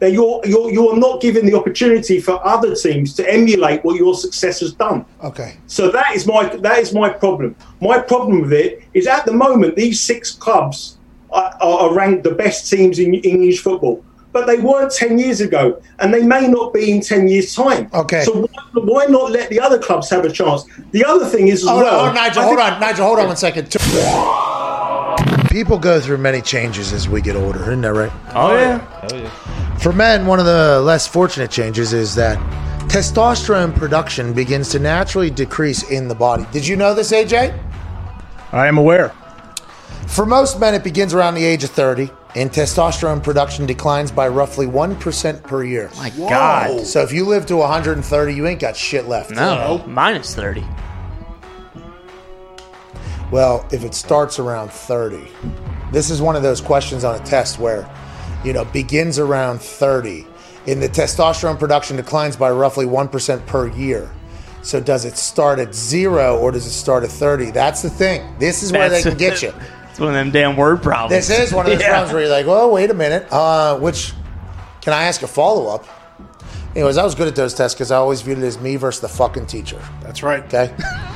[0.00, 4.14] Now you're, you're, you're not given the opportunity for other teams to emulate what your
[4.14, 5.06] success has done.
[5.24, 5.56] Okay.
[5.66, 7.56] So that is my that is my problem.
[7.80, 10.98] My problem with it is at the moment these six clubs
[11.30, 14.04] are, are ranked the best teams in English football
[14.36, 17.88] but they weren't 10 years ago and they may not be in 10 years time.
[17.94, 18.22] Okay.
[18.22, 20.64] So why, why not let the other clubs have a chance?
[20.90, 23.36] The other thing is as oh, well oh, nigel hold on nigel hold on one
[23.38, 23.70] second.
[25.48, 28.12] People go through many changes as we get older isn't that right?
[28.34, 29.08] Oh yeah.
[29.10, 32.36] Oh yeah for men one of the less fortunate changes is that
[32.88, 37.56] testosterone production begins to naturally decrease in the body did you know this aj
[38.50, 39.14] i am aware
[40.06, 44.28] for most men, it begins around the age of 30, and testosterone production declines by
[44.28, 45.90] roughly 1% per year.
[45.96, 46.86] My God.
[46.86, 49.32] So if you live to 130, you ain't got shit left.
[49.32, 50.64] No, minus 30.
[53.32, 55.26] Well, if it starts around 30,
[55.92, 57.82] this is one of those questions on a test where,
[58.44, 60.26] you know, begins around 30
[60.66, 64.10] and the testosterone production declines by roughly 1% per year.
[64.62, 67.52] So does it start at zero or does it start at 30?
[67.52, 68.34] That's the thing.
[68.40, 69.52] This is where That's- they can get you.
[69.90, 71.28] It's one of them damn word problems.
[71.28, 71.88] This is one of those Yeah.
[71.90, 73.26] problems where you're like, well, wait a minute.
[73.32, 74.12] Uh, which,
[74.82, 75.86] can I ask a follow up?
[76.74, 79.00] Anyways, I was good at those tests because I always viewed it as me versus
[79.00, 79.80] the fucking teacher.
[80.02, 80.42] That's right.
[80.52, 80.74] Okay.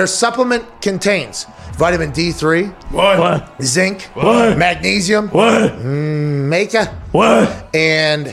[0.00, 1.44] Their supplement contains
[1.76, 3.62] vitamin D3, What?
[3.62, 4.56] zinc, What?
[4.56, 5.72] magnesium, What?
[5.76, 7.68] Mm, maca, What?
[7.74, 8.32] and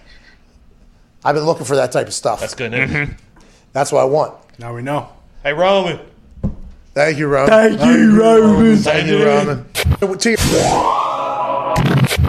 [1.23, 2.39] I've been looking for that type of stuff.
[2.39, 2.89] That's good news.
[2.89, 3.13] Mm-hmm.
[3.73, 4.33] That's what I want.
[4.59, 5.09] Now we know.
[5.43, 5.99] Hey, Roman.
[6.93, 7.49] Thank you, Roman.
[7.49, 8.77] Thank you, Roman.
[8.77, 9.65] Thank you, Roman.
[10.17, 10.37] To your,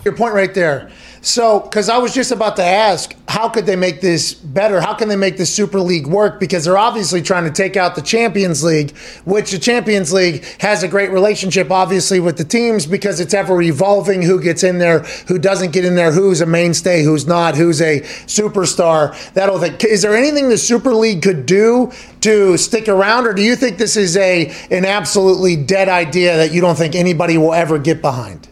[0.05, 0.91] your point right there.
[1.25, 4.81] So, because I was just about to ask, how could they make this better?
[4.81, 6.41] How can they make the Super League work?
[6.41, 8.91] Because they're obviously trying to take out the Champions League,
[9.25, 13.63] which the Champions League has a great relationship, obviously, with the teams because it's ever
[13.63, 17.55] evolving who gets in there, who doesn't get in there, who's a mainstay, who's not,
[17.55, 19.15] who's a superstar.
[19.35, 19.85] That'll think.
[19.85, 23.79] Is there anything the Super League could do to stick around, or do you think
[23.79, 28.03] this is a an absolutely dead idea that you don't think anybody will ever get
[28.03, 28.49] behind?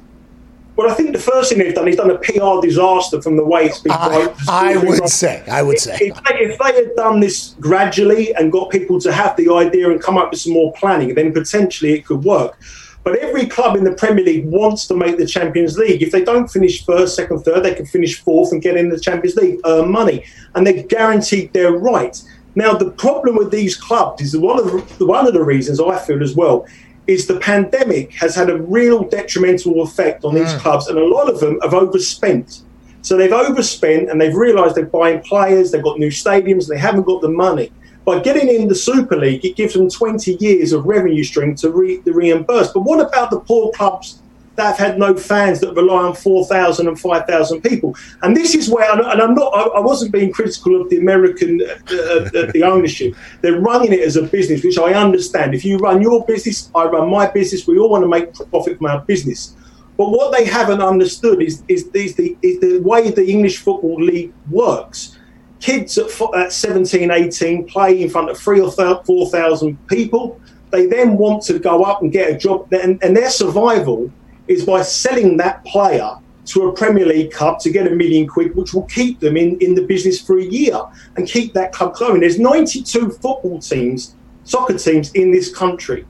[0.81, 3.45] Well, I think the first thing they've done is done a PR disaster from the
[3.45, 3.93] way it's been.
[3.93, 5.99] I, I would say, I would say.
[6.01, 9.91] If they, if they had done this gradually and got people to have the idea
[9.91, 12.59] and come up with some more planning, then potentially it could work.
[13.05, 16.03] But every club in the Premier League wants to make the Champions League.
[16.03, 18.99] If they don't finish first, second, third, they can finish fourth and get in the
[18.99, 22.19] Champions League, earn money, and they're guaranteed their right.
[22.55, 25.99] Now, the problem with these clubs is one of the, one of the reasons I
[25.99, 26.67] feel as well
[27.11, 30.59] is the pandemic has had a real detrimental effect on these mm.
[30.61, 32.63] clubs, and a lot of them have overspent.
[33.03, 37.03] So they've overspent and they've realised they're buying players, they've got new stadiums, they haven't
[37.03, 37.73] got the money.
[38.05, 41.71] By getting in the Super League, it gives them 20 years of revenue stream to,
[41.71, 42.73] re- to reimburse.
[42.73, 44.21] But what about the poor clubs
[44.61, 47.97] that have had no fans that rely on 4,000 and 5,000 people?
[48.23, 51.95] And this is where, and I'm not, I wasn't being critical of the American, uh,
[51.95, 53.15] uh, the ownership.
[53.41, 55.55] They're running it as a business, which I understand.
[55.55, 57.67] If you run your business, I run my business.
[57.67, 59.57] We all want to make profit from our business.
[59.97, 64.03] But what they haven't understood is, is, is, the, is the way the English Football
[64.03, 65.19] League works.
[65.61, 70.39] Kids at, at 17, 18 play in front of three or 4,000 people.
[70.71, 74.13] They then want to go up and get a job, and, and their survival
[74.51, 78.55] is by selling that player to a Premier League club to get a million quid,
[78.57, 80.81] which will keep them in, in the business for a year
[81.17, 82.21] and keep that club going.
[82.21, 86.05] There's 92 football teams, soccer teams in this country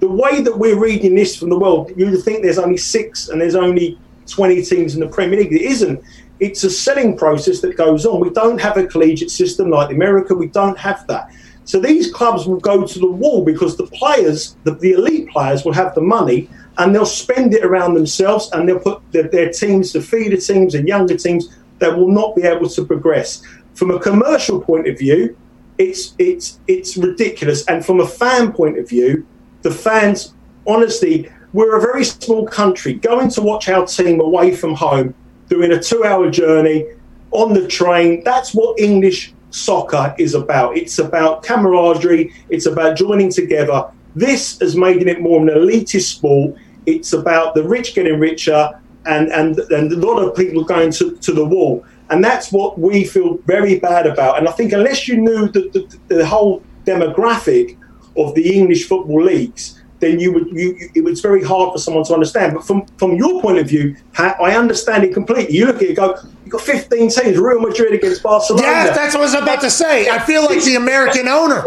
[0.00, 3.40] the way that we're reading this from the world, you'd think there's only six and
[3.40, 5.52] there's only 20 teams in the Premier League.
[5.52, 6.02] It isn't.
[6.40, 8.18] It's a selling process that goes on.
[8.18, 10.34] We don't have a collegiate system like America.
[10.34, 11.30] We don't have that.
[11.64, 15.64] So these clubs will go to the wall because the players, the, the elite players,
[15.64, 16.48] will have the money
[16.80, 20.74] and they'll spend it around themselves and they'll put their, their teams, the feeder teams
[20.74, 23.42] and younger teams, that will not be able to progress.
[23.74, 25.36] From a commercial point of view,
[25.76, 27.66] it's it's it's ridiculous.
[27.66, 29.26] And from a fan point of view,
[29.60, 30.34] the fans,
[30.66, 32.94] honestly, we're a very small country.
[32.94, 35.14] Going to watch our team away from home,
[35.48, 36.86] doing a two hour journey
[37.30, 40.76] on the train, that's what English soccer is about.
[40.76, 43.90] It's about camaraderie, it's about joining together.
[44.16, 46.56] This has made it more of an elitist sport.
[46.86, 51.16] It's about the rich getting richer and, and, and a lot of people going to,
[51.16, 51.84] to the wall.
[52.10, 54.38] And that's what we feel very bad about.
[54.38, 55.70] And I think unless you knew the,
[56.08, 57.78] the, the whole demographic
[58.16, 62.04] of the English football leagues, then you would you, it was very hard for someone
[62.04, 62.54] to understand.
[62.54, 65.54] But from from your point of view, Pat, I understand it completely.
[65.54, 68.66] You look at it, go, you've got 15 teams, Real Madrid against Barcelona.
[68.66, 70.08] Yeah, that's what I was about to say.
[70.08, 71.64] I feel like the American owner.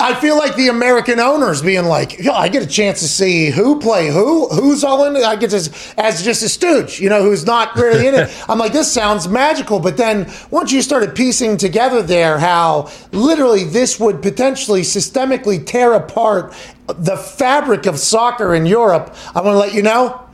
[0.00, 3.50] I feel like the American owners being like, "Yo, I get a chance to see
[3.50, 5.24] who play who, who's all in it.
[5.24, 8.30] I get to as just a stooge, you know, who's not really in it.
[8.48, 9.80] I'm like, this sounds magical.
[9.80, 15.94] But then once you started piecing together there, how literally this would potentially systemically tear
[15.94, 16.54] apart
[16.86, 20.27] the fabric of soccer in Europe, I want to let you know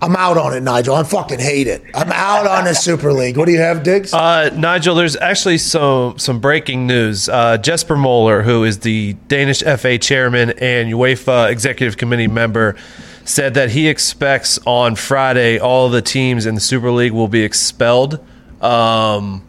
[0.00, 0.94] I'm out on it, Nigel.
[0.94, 1.82] I fucking hate it.
[1.92, 3.36] I'm out on the Super League.
[3.36, 4.14] What do you have, Digz?
[4.14, 7.28] Uh, Nigel, there's actually some some breaking news.
[7.28, 12.76] Uh, Jesper Moller, who is the Danish FA chairman and UEFA executive committee member,
[13.24, 17.42] said that he expects on Friday all the teams in the Super League will be
[17.42, 18.20] expelled.
[18.62, 19.44] Um,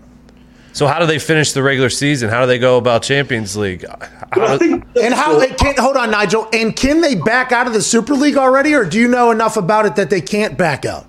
[0.80, 2.30] so how do they finish the regular season?
[2.30, 3.84] How do they go about Champions League?
[4.34, 6.48] Well, I think and how they can hold on, Nigel?
[6.54, 9.58] And can they back out of the Super League already, or do you know enough
[9.58, 11.06] about it that they can't back out?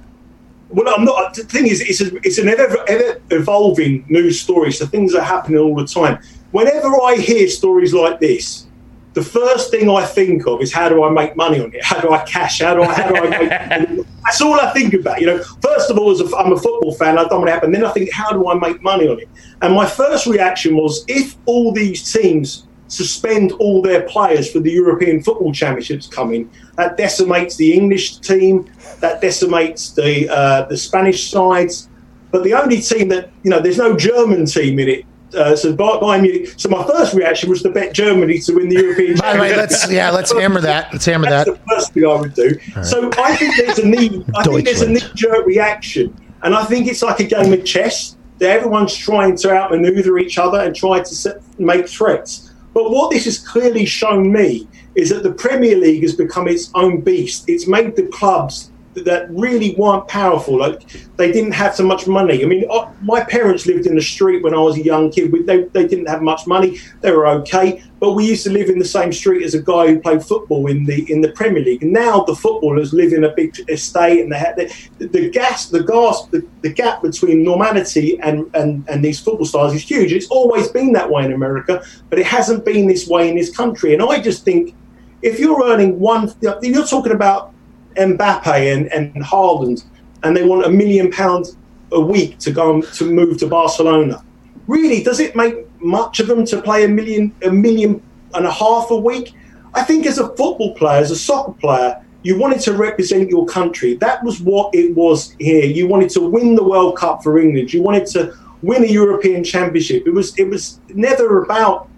[0.71, 1.35] Well, I'm not.
[1.35, 4.73] The thing is, it's, a, it's an ever, ever evolving news story.
[4.73, 6.21] So things are happening all the time.
[6.51, 8.67] Whenever I hear stories like this,
[9.13, 11.83] the first thing I think of is how do I make money on it?
[11.83, 12.61] How do I cash?
[12.61, 12.93] How do I?
[12.93, 14.07] How do I make?
[14.25, 15.21] That's all I think about.
[15.21, 17.53] You know, first of all, as a, I'm a football fan, I don't want to
[17.53, 17.73] happen.
[17.73, 19.29] Then I think, how do I make money on it?
[19.63, 24.71] And my first reaction was, if all these teams suspend all their players for the
[24.71, 26.51] European Football Championships coming.
[26.77, 28.71] That decimates the English team.
[28.99, 31.89] That decimates the uh, the Spanish sides.
[32.33, 35.05] But the only team that you know, there's no German team in it.
[35.35, 35.77] Uh, so.
[35.77, 39.17] So my first reaction was to bet Germany to win the European.
[39.17, 40.93] By the way, let's yeah, let's hammer that.
[40.93, 41.59] Let's hammer That's that.
[41.59, 42.59] the first thing I would do.
[42.83, 44.25] So I think there's a need.
[44.37, 47.65] I think there's a knee jerk reaction, and I think it's like a game of
[47.65, 48.17] chess.
[48.39, 52.51] That everyone's trying to outmaneuver each other and try to set, make threats.
[52.73, 56.71] But what this has clearly shown me is that the Premier League has become its
[56.75, 57.45] own beast.
[57.49, 60.59] It's made the clubs that really weren't powerful.
[60.59, 60.83] Like
[61.17, 62.43] they didn't have so much money.
[62.43, 65.33] I mean, uh, my parents lived in the street when I was a young kid.
[65.47, 66.79] They, they didn't have much money.
[67.01, 69.89] They were okay, but we used to live in the same street as a guy
[69.89, 71.83] who played football in the in the Premier League.
[71.83, 75.85] Now the footballers live in a big estate, and they have the, the gas, the
[75.85, 80.13] gas, the, the gap between normality and, and and these football stars is huge.
[80.13, 83.55] It's always been that way in America, but it hasn't been this way in this
[83.55, 83.95] country.
[83.95, 84.75] And I just think
[85.23, 87.53] if you're earning one, you're talking about
[87.97, 89.85] Mbappe and, and Haaland,
[90.23, 91.57] and they want a million pounds
[91.93, 94.25] a week to go and, to move to Barcelona.
[94.67, 98.03] Really, does it make much of them to play a million a million
[98.35, 99.35] and a half a week?
[99.75, 103.47] I think as a football player, as a soccer player, you wanted to represent your
[103.47, 103.95] country.
[103.95, 105.65] That was what it was here.
[105.65, 107.73] You wanted to win the World Cup for England.
[107.73, 110.07] You wanted to win a European Championship.
[110.07, 111.89] It was it was never about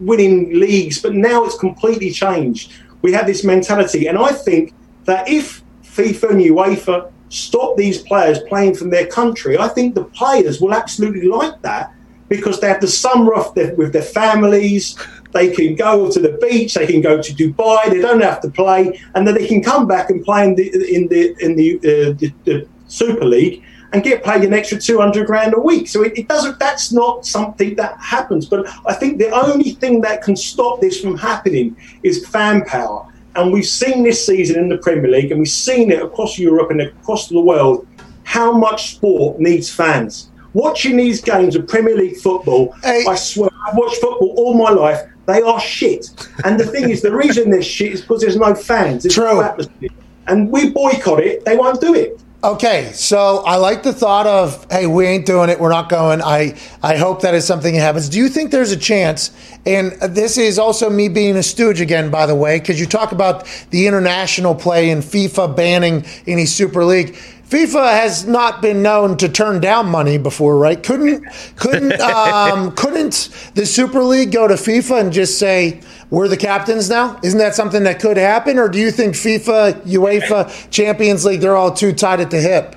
[0.00, 2.72] winning leagues, but now it's completely changed.
[3.02, 4.72] We have this mentality, and I think
[5.06, 10.04] that if FIFA and UEFA stop these players playing from their country, I think the
[10.04, 11.92] players will absolutely like that
[12.28, 14.96] because they have the summer off their, with their families.
[15.32, 16.74] They can go to the beach.
[16.74, 17.90] They can go to Dubai.
[17.90, 20.94] They don't have to play, and then they can come back and play in the
[20.94, 25.26] in the in the, uh, the, the Super League and get paid an extra 200
[25.26, 25.88] grand a week.
[25.88, 28.46] So it, it, doesn't, that's not something that happens.
[28.46, 33.06] But I think the only thing that can stop this from happening is fan power.
[33.36, 36.70] And we've seen this season in the Premier League, and we've seen it across Europe
[36.70, 37.86] and across the world,
[38.24, 40.30] how much sport needs fans.
[40.54, 43.04] Watching these games of Premier League football, hey.
[43.06, 45.02] I swear, I've watched football all my life.
[45.26, 46.08] They are shit.
[46.44, 49.02] And the thing is, the reason they're shit is because there's no fans.
[49.02, 49.24] There's True.
[49.24, 49.90] No atmosphere.
[50.28, 52.22] And we boycott it, they won't do it.
[52.46, 55.58] Okay, so I like the thought of, hey, we ain't doing it.
[55.58, 56.22] We're not going.
[56.22, 58.08] I I hope that is something that happens.
[58.08, 59.32] Do you think there's a chance?
[59.66, 63.10] And this is also me being a stooge again, by the way, because you talk
[63.10, 67.18] about the international play and FIFA banning any Super League.
[67.48, 70.82] FIFA has not been known to turn down money before, right?
[70.82, 71.24] Couldn't
[71.54, 75.80] couldn't um, couldn't the Super League go to FIFA and just say
[76.10, 77.20] we're the captains now?
[77.22, 81.56] Isn't that something that could happen, or do you think FIFA, UEFA, Champions League they're
[81.56, 82.74] all too tight at the hip?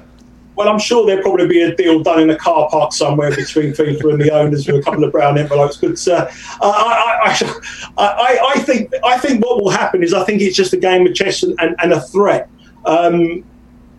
[0.56, 3.72] Well, I'm sure there'll probably be a deal done in a car park somewhere between
[3.72, 5.78] FIFA and the owners with a couple of brown envelopes.
[5.78, 6.30] But uh,
[6.62, 7.62] I, I,
[7.98, 11.08] I, I, think I think what will happen is I think it's just a game
[11.08, 12.50] of chess and, and, and a threat.
[12.86, 13.46] Um,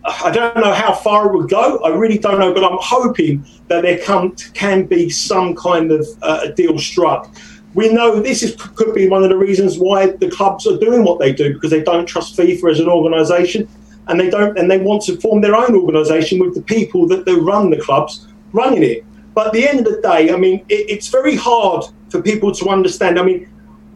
[0.03, 1.77] I don't know how far it would go.
[1.79, 6.07] I really don't know, but I'm hoping that there come, can be some kind of
[6.21, 7.33] uh, deal struck.
[7.73, 11.03] We know this is, could be one of the reasons why the clubs are doing
[11.03, 13.67] what they do because they don't trust FIFA as an organisation,
[14.07, 17.25] and they don't, and they want to form their own organisation with the people that
[17.25, 19.05] they run the clubs running it.
[19.33, 22.51] But at the end of the day, I mean, it, it's very hard for people
[22.53, 23.19] to understand.
[23.19, 23.47] I mean,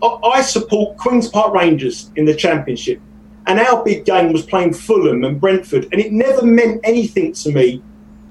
[0.01, 3.01] I, I support Queens Park Rangers in the Championship.
[3.47, 5.87] And our big game was playing Fulham and Brentford.
[5.91, 7.81] And it never meant anything to me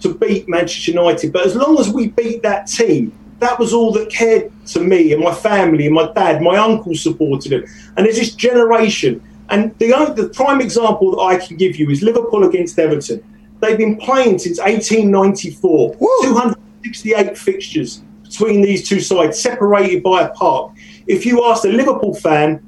[0.01, 1.33] to beat Manchester United.
[1.33, 5.13] But as long as we beat that team, that was all that cared to me
[5.13, 6.43] and my family and my dad.
[6.43, 7.65] My uncle supported it.
[7.97, 9.23] and there's this generation.
[9.51, 13.23] And the only, the prime example that I can give you is Liverpool against Everton.
[13.61, 15.97] They've been playing since 1894.
[16.23, 20.73] 268 fixtures between these two sides, separated by a park.
[21.07, 22.63] If you asked a Liverpool fan,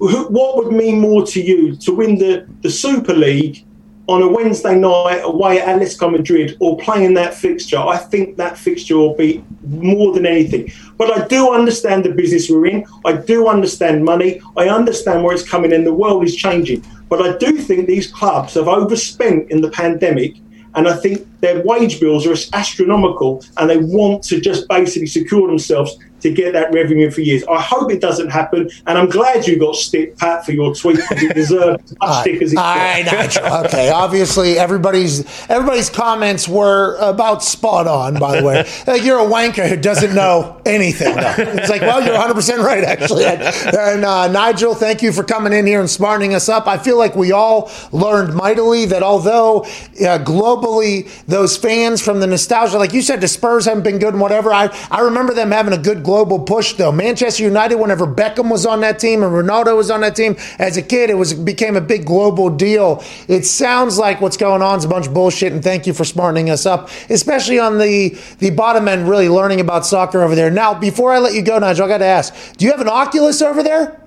[0.00, 3.64] what would mean more to you to win the, the Super League
[4.08, 8.58] on a Wednesday night away at Atletico Madrid or playing that fixture, I think that
[8.58, 10.72] fixture will be more than anything.
[10.96, 12.84] But I do understand the business we're in.
[13.04, 14.40] I do understand money.
[14.56, 15.84] I understand where it's coming in.
[15.84, 16.84] The world is changing.
[17.08, 20.38] But I do think these clubs have overspent in the pandemic.
[20.74, 25.46] And I think their wage bills are astronomical and they want to just basically secure
[25.46, 27.44] themselves to get that revenue for years.
[27.44, 30.96] I hope it doesn't happen, and I'm glad you got stick pat for your tweet
[30.96, 33.64] because it deserved as much stick as it I know.
[33.64, 38.18] Okay, obviously everybody's everybody's comments were about spot on.
[38.18, 41.14] By the way, like you're a wanker who doesn't know anything.
[41.14, 41.34] Though.
[41.38, 43.24] It's like, well, you're 100 percent right, actually.
[43.24, 46.66] And uh, Nigel, thank you for coming in here and smartening us up.
[46.66, 52.26] I feel like we all learned mightily that although uh, globally those fans from the
[52.26, 54.52] nostalgia, like you said, the Spurs haven't been good and whatever.
[54.52, 56.90] I I remember them having a good global push though.
[56.90, 60.76] Manchester United, whenever Beckham was on that team and Ronaldo was on that team, as
[60.76, 63.00] a kid, it was became a big global deal.
[63.28, 66.04] It sounds like what's going on is a bunch of bullshit, and thank you for
[66.04, 70.50] smartening us up, especially on the the bottom end, really learning about soccer over there.
[70.50, 72.88] Now, before I let you go, Nigel, I got to ask: Do you have an
[72.88, 74.02] Oculus over there?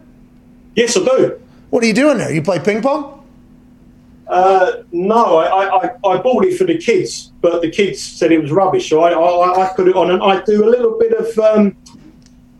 [0.76, 1.42] Yes, I do.
[1.70, 2.34] What are you doing there?
[2.34, 3.23] You play ping pong?
[4.28, 8.42] Uh, no, I, I, I bought it for the kids, but the kids said it
[8.42, 11.14] was rubbish, so I, I, I put it on and I do a little bit
[11.14, 11.76] of um,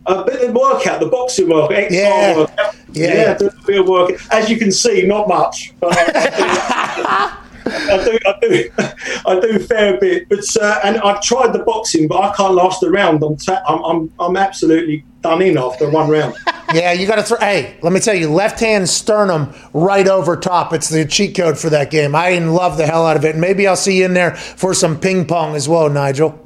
[0.06, 2.36] a bit of workout, the boxing workout, Yeah.
[2.36, 2.74] workout.
[2.92, 3.14] Yeah.
[3.14, 4.12] yeah, do a bit of work.
[4.30, 8.70] As you can see, not much, but I, I do, I do,
[9.26, 10.28] I do a fair bit.
[10.28, 13.22] But uh, and I've tried the boxing, but I can't last a round.
[13.22, 16.34] I'm, ta- I'm, I'm, I'm absolutely done in after one round.
[16.74, 17.38] Yeah, you got to throw.
[17.38, 20.72] Hey, let me tell you, left hand sternum right over top.
[20.72, 22.14] It's the cheat code for that game.
[22.14, 23.32] I love the hell out of it.
[23.32, 26.40] And maybe I'll see you in there for some ping pong as well, Nigel.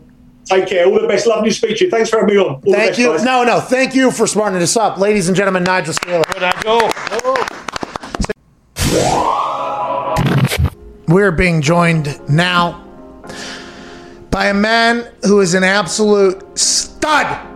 [0.45, 0.87] Take care.
[0.87, 1.27] All the best.
[1.27, 1.91] Love to speak to you.
[1.91, 2.55] Thanks for having me on.
[2.55, 3.09] All Thank best, you.
[3.09, 3.23] guys.
[3.23, 3.61] No, no.
[3.61, 4.99] Thank you for smartening us up.
[4.99, 6.25] Ladies and gentlemen, Nigel Seeley.
[11.07, 12.85] We're being joined now
[14.31, 17.47] by a man who is an absolute stud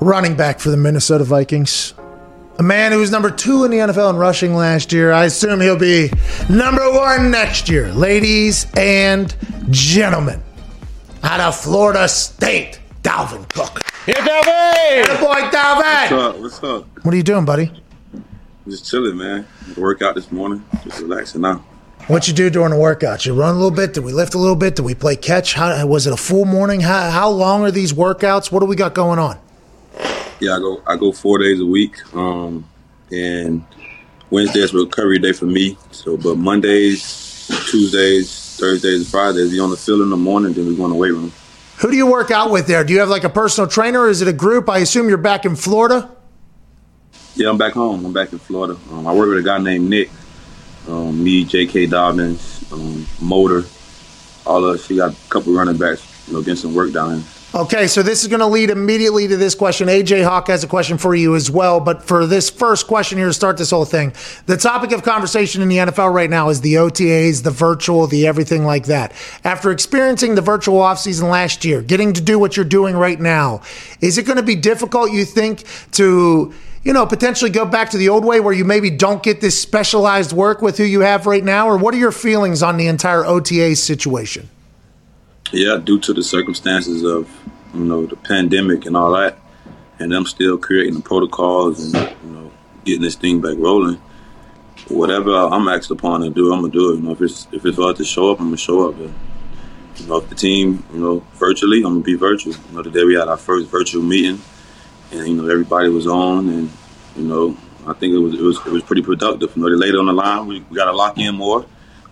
[0.00, 1.94] running back for the Minnesota Vikings.
[2.56, 5.10] A man who was number two in the NFL in rushing last year.
[5.10, 6.08] I assume he'll be
[6.48, 7.92] number one next year.
[7.92, 9.34] Ladies and
[9.70, 10.40] gentlemen,
[11.24, 13.82] out of Florida State, Dalvin Cook.
[14.06, 15.04] Here, Dalvin!
[15.04, 15.82] Good boy, Dalvin.
[15.82, 16.38] What's up?
[16.38, 17.04] What's up?
[17.04, 17.72] What are you doing, buddy?
[18.68, 19.48] Just chilling, man.
[19.76, 20.64] Workout this morning.
[20.84, 21.56] Just relaxing now.
[22.06, 23.26] What you do during the workouts?
[23.26, 23.94] You run a little bit?
[23.94, 24.76] Did we lift a little bit?
[24.76, 25.54] Did we play catch?
[25.54, 26.82] How was it a full morning?
[26.82, 28.52] How, how long are these workouts?
[28.52, 29.40] What do we got going on?
[30.44, 31.96] Yeah, I go I go four days a week.
[32.14, 32.68] Um,
[33.10, 33.64] and
[34.30, 35.78] Wednesday is recovery day for me.
[35.90, 40.52] So, but Mondays, Tuesdays, Thursdays, and Fridays, we on the field in the morning.
[40.52, 41.32] Then we go in the weight room.
[41.78, 42.84] Who do you work out with there?
[42.84, 44.68] Do you have like a personal trainer or is it a group?
[44.68, 46.10] I assume you're back in Florida.
[47.36, 48.04] Yeah, I'm back home.
[48.04, 48.78] I'm back in Florida.
[48.90, 50.10] Um, I work with a guy named Nick.
[50.86, 51.86] Um, me, J.K.
[51.86, 53.64] Dobbins, um, Motor,
[54.44, 54.88] all of us.
[54.88, 56.06] We got a couple running backs.
[56.28, 57.28] You know, getting some work down here.
[57.54, 59.86] Okay, so this is going to lead immediately to this question.
[59.86, 61.78] AJ Hawk has a question for you as well.
[61.78, 64.12] But for this first question here to start this whole thing,
[64.46, 68.26] the topic of conversation in the NFL right now is the OTAs, the virtual, the
[68.26, 69.12] everything like that.
[69.44, 73.62] After experiencing the virtual offseason last year, getting to do what you're doing right now,
[74.00, 76.52] is it going to be difficult, you think, to
[76.82, 79.62] you know, potentially go back to the old way where you maybe don't get this
[79.62, 81.68] specialized work with who you have right now?
[81.68, 84.50] Or what are your feelings on the entire OTA situation?
[85.54, 87.30] Yeah, due to the circumstances of
[87.72, 89.38] you know the pandemic and all that,
[90.00, 92.50] and them still creating the protocols and you know
[92.84, 94.02] getting this thing back rolling.
[94.88, 96.96] Whatever I'm asked upon to do, I'm gonna do it.
[96.96, 98.96] You know, if it's if it's hard to show up, I'm gonna show up.
[98.98, 99.14] And,
[99.98, 102.52] you know, if the team, you know, virtually, I'm gonna be virtual.
[102.52, 104.40] You know, today we had our first virtual meeting,
[105.12, 106.70] and you know everybody was on, and
[107.16, 109.54] you know I think it was it was it was pretty productive.
[109.54, 111.64] You know, they later on the line, we, we got to lock in more.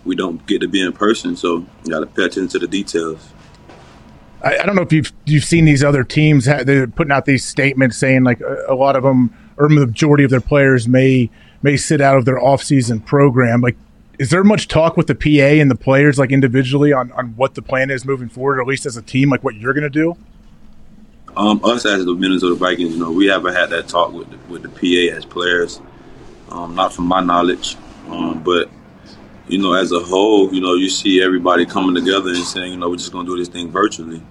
[0.05, 2.67] We don't get to be in person, so you got to pay attention to the
[2.67, 3.29] details.
[4.43, 6.45] I, I don't know if you've you've seen these other teams.
[6.45, 9.75] ha- They're putting out these statements saying like a, a lot of them or the
[9.75, 11.29] majority of their players may
[11.61, 13.61] may sit out of their offseason program.
[13.61, 13.77] Like,
[14.19, 17.55] is there much talk with the PA and the players like individually on on what
[17.55, 19.83] the plan is moving forward, or at least as a team, like what you're going
[19.83, 20.15] to do?
[21.35, 24.37] Um, us as the Minnesota Vikings, you know, we haven't had that talk with the,
[24.51, 25.81] with the PA as players,
[26.49, 27.75] um, not from my knowledge.
[28.07, 28.69] Um, but
[29.47, 32.77] you know, as a whole, you know, you see everybody coming together and saying, you
[32.77, 34.21] know, we're just going to do this thing virtually.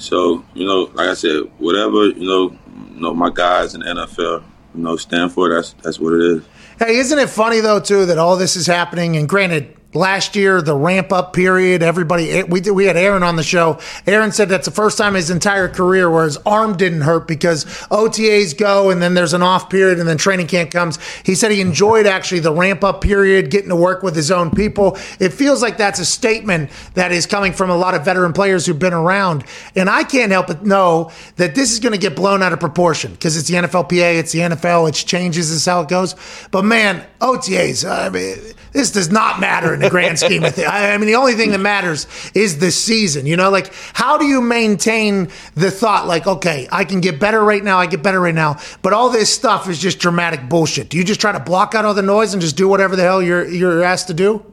[0.00, 2.56] So you know, like I said, whatever you know,
[2.94, 4.42] you know, my guys in NFL,
[4.74, 5.50] you know, stand for.
[5.54, 6.44] That's that's what it is.
[6.78, 9.16] Hey, isn't it funny though too that all this is happening?
[9.16, 13.22] And granted, last year the ramp up period everybody eh, we did, we had Aaron
[13.22, 13.78] on the show.
[14.06, 17.26] Aaron said that's the first time in his entire career where his arm didn't hurt
[17.26, 20.98] because OTAs go and then there's an off period and then training camp comes.
[21.24, 24.50] He said he enjoyed actually the ramp up period getting to work with his own
[24.50, 24.96] people.
[25.18, 28.66] It feels like that's a statement that is coming from a lot of veteran players
[28.66, 29.44] who've been around.
[29.74, 32.60] And I can't help but know that this is going to get blown out of
[32.60, 36.14] proportion because it's the NFLPA it's the NFL it changes is how it goes.
[36.50, 38.36] But man OTAs I mean
[38.72, 40.68] this does not matter in the grand scheme of things.
[40.70, 43.26] I mean, the only thing that matters is the season.
[43.26, 47.42] You know, like how do you maintain the thought, like, okay, I can get better
[47.42, 50.88] right now, I get better right now, but all this stuff is just dramatic bullshit.
[50.88, 53.02] Do you just try to block out all the noise and just do whatever the
[53.02, 54.44] hell you're you're asked to do?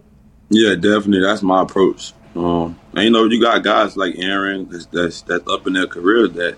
[0.49, 1.21] Yeah, definitely.
[1.21, 2.13] That's my approach.
[2.35, 5.87] Um, and you know, you got guys like Aaron that's, that's that's up in their
[5.87, 6.57] career that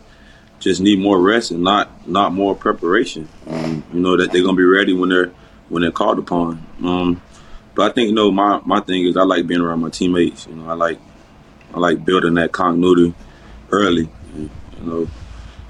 [0.60, 3.28] just need more rest and not not more preparation.
[3.48, 5.32] Um, you know that they're gonna be ready when they're
[5.70, 6.66] when they're called upon.
[6.84, 7.22] Um,
[7.80, 10.48] but I think you know my my thing is I like being around my teammates.
[10.48, 11.00] You know, I like
[11.74, 13.14] I like building that continuity
[13.72, 14.10] early.
[14.36, 14.50] You
[14.82, 15.08] know,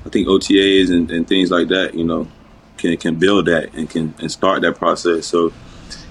[0.03, 1.93] I think OTAs and, and things like that.
[1.93, 2.27] You know,
[2.77, 5.27] can can build that and can and start that process.
[5.27, 5.53] So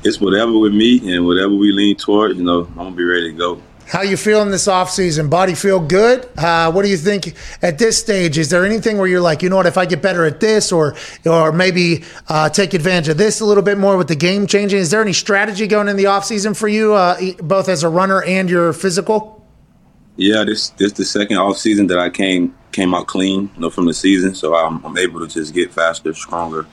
[0.05, 2.37] it's whatever with me and whatever we lean toward.
[2.37, 3.61] You know, I'm gonna be ready to go.
[3.89, 5.31] How you feeling this offseason?
[5.31, 6.29] Body feel good?
[6.37, 8.37] Uh, what do you think at this stage?
[8.37, 10.73] Is there anything where you're like, you know what, if I get better at this,
[10.73, 14.47] or or maybe uh, take advantage of this a little bit more with the game
[14.47, 14.79] changing?
[14.79, 18.23] Is there any strategy going in the offseason for you, uh, both as a runner
[18.23, 19.47] and your physical?
[20.17, 23.71] Yeah, this this the second off season that I came came out clean, you know,
[23.71, 26.67] from the season, so I'm, I'm able to just get faster, stronger,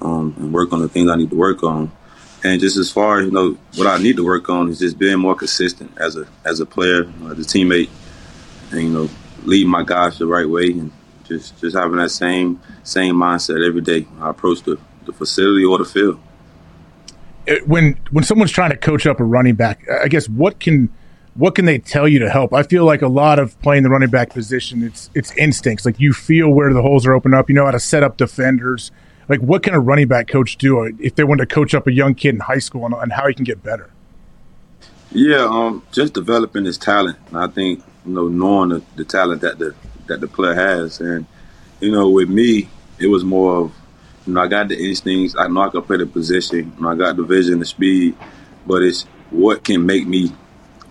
[0.00, 1.92] um, and work on the things I need to work on.
[2.46, 4.96] And just as far as you know, what I need to work on is just
[4.96, 7.90] being more consistent as a as a player, as a teammate,
[8.70, 9.10] and you know,
[9.42, 10.92] lead my guys the right way, and
[11.24, 14.06] just just having that same same mindset every day.
[14.20, 16.20] I approach the, the facility or the field.
[17.48, 20.88] Uh, when when someone's trying to coach up a running back, I guess what can
[21.34, 22.54] what can they tell you to help?
[22.54, 25.84] I feel like a lot of playing the running back position, it's it's instincts.
[25.84, 27.48] Like you feel where the holes are open up.
[27.48, 28.92] You know how to set up defenders
[29.28, 31.92] like what can a running back coach do if they want to coach up a
[31.92, 33.90] young kid in high school and, how he can get better?
[35.10, 37.18] Yeah, um, just developing his talent.
[37.32, 39.74] I think you know knowing the, the talent that the
[40.06, 41.26] that the player has, and
[41.80, 42.68] you know with me,
[42.98, 43.72] it was more of
[44.26, 45.34] you know I got the instincts.
[45.38, 46.72] I know I can play the position.
[46.76, 48.16] You know, I got the vision, the speed,
[48.66, 50.32] but it's what can make me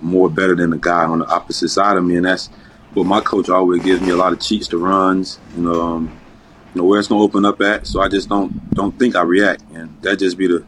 [0.02, 2.48] more better than the guy on the opposite side of me, and that's
[2.94, 5.40] what my coach always gives me a lot of cheats to runs.
[5.56, 6.20] You know, um,
[6.76, 7.88] know where it's gonna open up at.
[7.88, 10.66] So I just don't don't think I react, and that just be the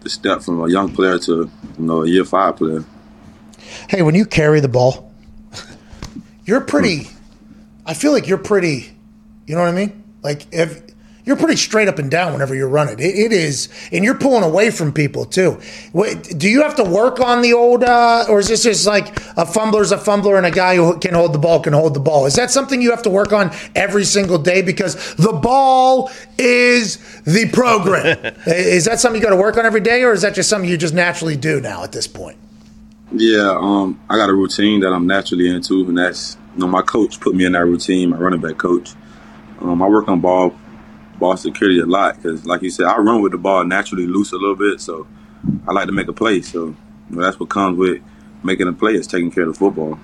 [0.00, 2.84] the step from a young player to you know a year five player.
[3.88, 5.12] Hey, when you carry the ball,
[6.44, 7.04] you're pretty.
[7.04, 7.12] Hmm.
[7.86, 8.92] I feel like you're pretty.
[9.46, 10.02] You know what I mean?
[10.22, 10.82] Like if
[11.26, 13.00] you're pretty straight up and down whenever you're running.
[13.00, 15.60] it, it is, and you're pulling away from people too.
[15.90, 19.08] What, do you have to work on the old, uh, or is this just like
[19.36, 22.00] a fumbler's a fumbler and a guy who can hold the ball can hold the
[22.00, 22.26] ball?
[22.26, 26.98] Is that something you have to work on every single day because the ball is
[27.22, 28.36] the program?
[28.46, 30.70] is that something you got to work on every day, or is that just something
[30.70, 32.38] you just naturally do now at this point?
[33.10, 36.82] Yeah, um, I got a routine that I'm naturally into, and that's you know my
[36.82, 38.10] coach put me in that routine.
[38.10, 38.94] My running back coach.
[39.60, 40.54] Um, I work on ball
[41.18, 44.32] ball security a lot because, like you said, I run with the ball naturally loose
[44.32, 45.06] a little bit, so
[45.66, 46.42] I like to make a play.
[46.42, 46.76] So you
[47.10, 48.02] know, that's what comes with
[48.42, 49.98] making a play is taking care of the football.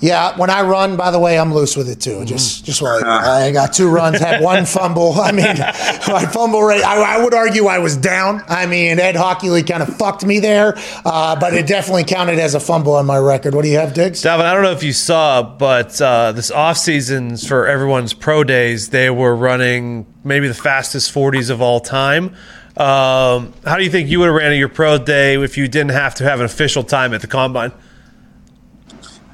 [0.00, 2.24] Yeah, when I run, by the way, I'm loose with it too.
[2.24, 5.12] Just, just while I, I got two runs, had one fumble.
[5.14, 6.82] I mean, my fumble rate.
[6.82, 8.42] I, I, would argue I was down.
[8.48, 10.74] I mean, Ed Hochuli kind of fucked me there,
[11.04, 13.54] uh, but it definitely counted as a fumble on my record.
[13.54, 14.22] What do you have, Digz?
[14.24, 18.44] Dalvin, I don't know if you saw, but uh, this off seasons for everyone's pro
[18.44, 22.36] days, they were running maybe the fastest 40s of all time.
[22.76, 25.90] Um, how do you think you would have ran your pro day if you didn't
[25.90, 27.72] have to have an official time at the combine?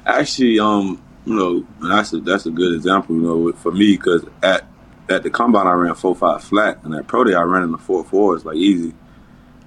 [0.05, 4.23] Actually, um, you know, that's a that's a good example, you know, for me because
[4.43, 4.67] at
[5.09, 7.71] at the combine I ran four five flat, and at pro day I ran in
[7.71, 8.35] the four four.
[8.35, 8.93] It's like easy,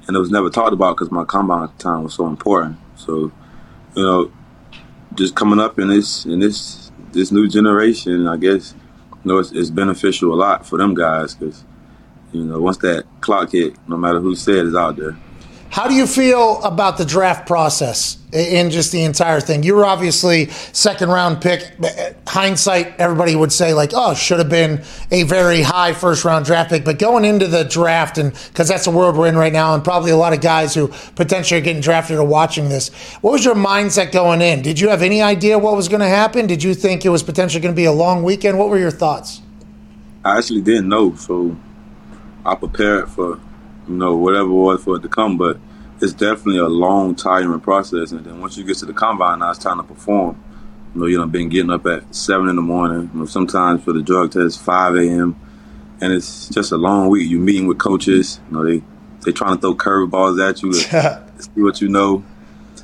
[0.07, 2.79] and it was never talked about because my combine time was so important.
[2.97, 3.33] So,
[3.95, 4.33] you know,
[5.15, 8.75] just coming up in this in this this new generation, I guess,
[9.25, 11.65] you know, it's, it's beneficial a lot for them guys because,
[12.33, 15.17] you know, once that clock hit, no matter who said is out there.
[15.71, 19.63] How do you feel about the draft process in just the entire thing?
[19.63, 21.71] You were obviously second round pick.
[22.27, 26.71] Hindsight, everybody would say like, "Oh, should have been a very high first round draft
[26.71, 29.75] pick." But going into the draft, and because that's the world we're in right now,
[29.75, 32.89] and probably a lot of guys who potentially are getting drafted are watching this.
[33.21, 34.63] What was your mindset going in?
[34.63, 36.47] Did you have any idea what was going to happen?
[36.47, 38.59] Did you think it was potentially going to be a long weekend?
[38.59, 39.43] What were your thoughts?
[40.25, 41.57] I actually didn't know, so
[42.45, 43.39] I prepared for
[43.89, 45.39] you know, whatever it was for it to come.
[45.39, 45.59] But
[46.01, 48.13] it's definitely a long, tiring process.
[48.13, 50.43] And then once you get to the combine, now it's time to perform.
[50.95, 53.11] You know, you know, been getting up at seven in the morning.
[53.13, 55.39] You know, sometimes for the drug test, five a.m.
[56.01, 57.29] And it's just a long week.
[57.29, 58.41] You're meeting with coaches.
[58.49, 58.83] You know, they
[59.25, 62.25] they trying to throw curveballs at you to see what you know.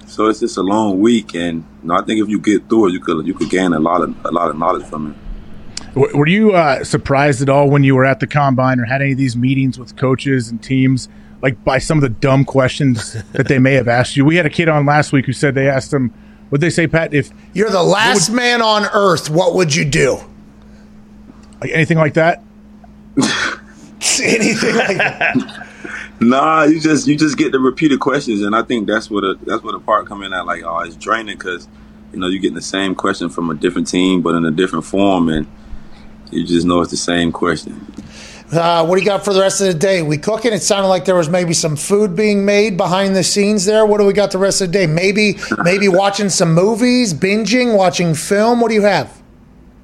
[0.06, 2.88] So it's just a long week, and you know, I think if you get through
[2.88, 5.23] it, you could you could gain a lot of a lot of knowledge from it.
[5.94, 9.12] Were you uh, surprised at all when you were at the combine or had any
[9.12, 11.08] of these meetings with coaches and teams,
[11.40, 14.24] like by some of the dumb questions that they may have asked you?
[14.24, 16.12] We had a kid on last week who said they asked him,
[16.50, 19.84] "Would they say, Pat, if you're the last would, man on earth, what would you
[19.84, 20.18] do?"
[21.60, 22.42] Like anything like that?
[24.22, 25.66] anything like that?
[26.20, 29.34] Nah, you just you just get the repeated questions, and I think that's what a,
[29.42, 30.46] that's what a part come in at.
[30.46, 31.68] Like, oh, it's draining because
[32.12, 34.84] you know you're getting the same question from a different team, but in a different
[34.84, 35.46] form, and
[36.34, 37.86] you just know it's the same question.
[38.52, 40.02] Uh, what do you got for the rest of the day?
[40.02, 40.52] We cooking?
[40.52, 43.86] It sounded like there was maybe some food being made behind the scenes there.
[43.86, 44.86] What do we got the rest of the day?
[44.86, 48.60] Maybe maybe watching some movies, binging, watching film.
[48.60, 49.22] What do you have?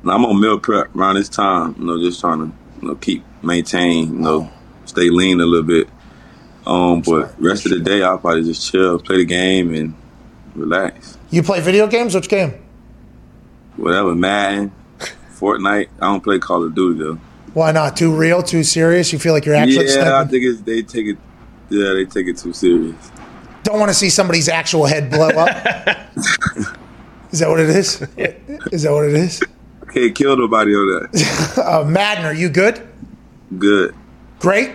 [0.05, 1.75] I'm on meal prep around this time.
[1.79, 4.15] You know, just trying to you know keep maintain.
[4.15, 4.53] You know,
[4.85, 5.89] stay lean a little bit.
[6.67, 9.95] Um, but rest of the day, I'll probably just chill, play the game, and
[10.55, 11.19] relax.
[11.31, 12.15] You play video games?
[12.15, 12.55] Which game?
[13.77, 14.73] Whatever, Madden.
[15.41, 15.89] Fortnite.
[16.01, 17.19] I don't play Call of Duty though.
[17.55, 17.97] Why not?
[17.97, 18.43] Too real?
[18.43, 19.13] Too serious?
[19.13, 19.87] You feel like you're actually?
[19.87, 20.13] Yeah, sniping?
[20.13, 21.19] I think it's, they take it.
[21.71, 23.11] Yeah, they take it too serious.
[23.63, 25.49] Don't want to see somebody's actual head blow up.
[27.31, 28.03] is that what it is?
[28.73, 29.43] Is that what it is?
[29.83, 31.59] I can't kill nobody on that.
[31.65, 32.87] uh, Madden, are you good?
[33.59, 33.95] Good.
[34.39, 34.73] Great.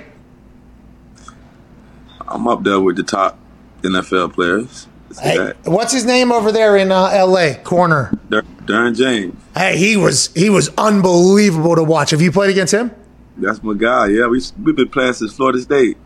[2.27, 3.37] I'm up there with the top
[3.81, 4.87] NFL players.
[5.21, 7.55] Hey, what's his name over there in uh, L.A.
[7.55, 8.11] corner?
[8.29, 9.39] Derwin James.
[9.55, 12.11] Hey, he was he was unbelievable to watch.
[12.11, 12.91] Have you played against him?
[13.37, 14.07] That's my guy.
[14.07, 15.97] Yeah, we we've been playing since Florida State.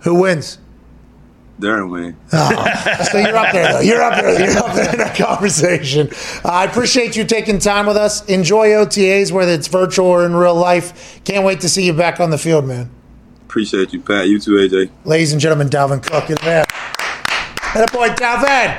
[0.00, 0.58] Who wins?
[1.60, 2.16] Derwin wins.
[2.32, 3.80] Oh, so you're up there, though.
[3.80, 4.44] You're up there.
[4.44, 6.08] You're up there in that conversation.
[6.44, 8.24] Uh, I appreciate you taking time with us.
[8.26, 11.20] Enjoy OTAs, whether it's virtual or in real life.
[11.24, 12.90] Can't wait to see you back on the field, man.
[13.46, 14.26] Appreciate you, Pat.
[14.26, 14.90] You too, AJ.
[15.04, 16.64] Ladies and gentlemen, Dalvin Cook is there.
[17.74, 18.70] That boy, Dalvin.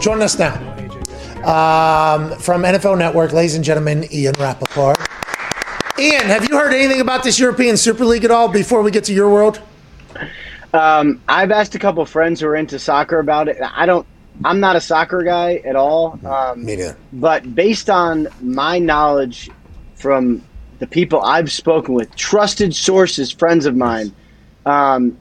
[0.00, 0.54] Join us now
[1.44, 4.98] um, from NFL Network, ladies and gentlemen, Ian Rapoport.
[6.00, 9.04] Ian, have you heard anything about this European Super League at all before we get
[9.04, 9.62] to your world?
[10.72, 13.56] Um, I've asked a couple friends who are into soccer about it.
[13.62, 14.04] I don't.
[14.44, 16.18] I'm not a soccer guy at all.
[16.26, 16.96] Um, Me neither.
[17.12, 19.48] But based on my knowledge
[19.94, 20.42] from
[20.80, 24.12] the people I've spoken with, trusted sources, friends of mine,
[24.66, 25.16] um,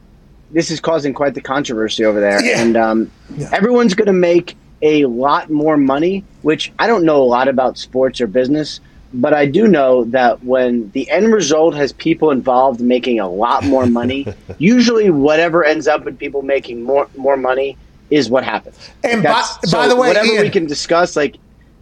[0.54, 2.62] this is causing quite the controversy over there, Yeah.
[2.62, 3.50] and um, Yeah.
[3.52, 6.24] everyone's going to make a lot more money.
[6.44, 8.80] Which I don't know a lot about sports or business,
[9.14, 13.64] but I do know that when the end result has people involved making a lot
[13.64, 14.28] more money,
[14.58, 17.78] usually whatever ends up with people making more more money
[18.10, 18.78] is what happens.
[19.04, 21.38] And by, That's- by the way, whatever Ian, we can discuss, like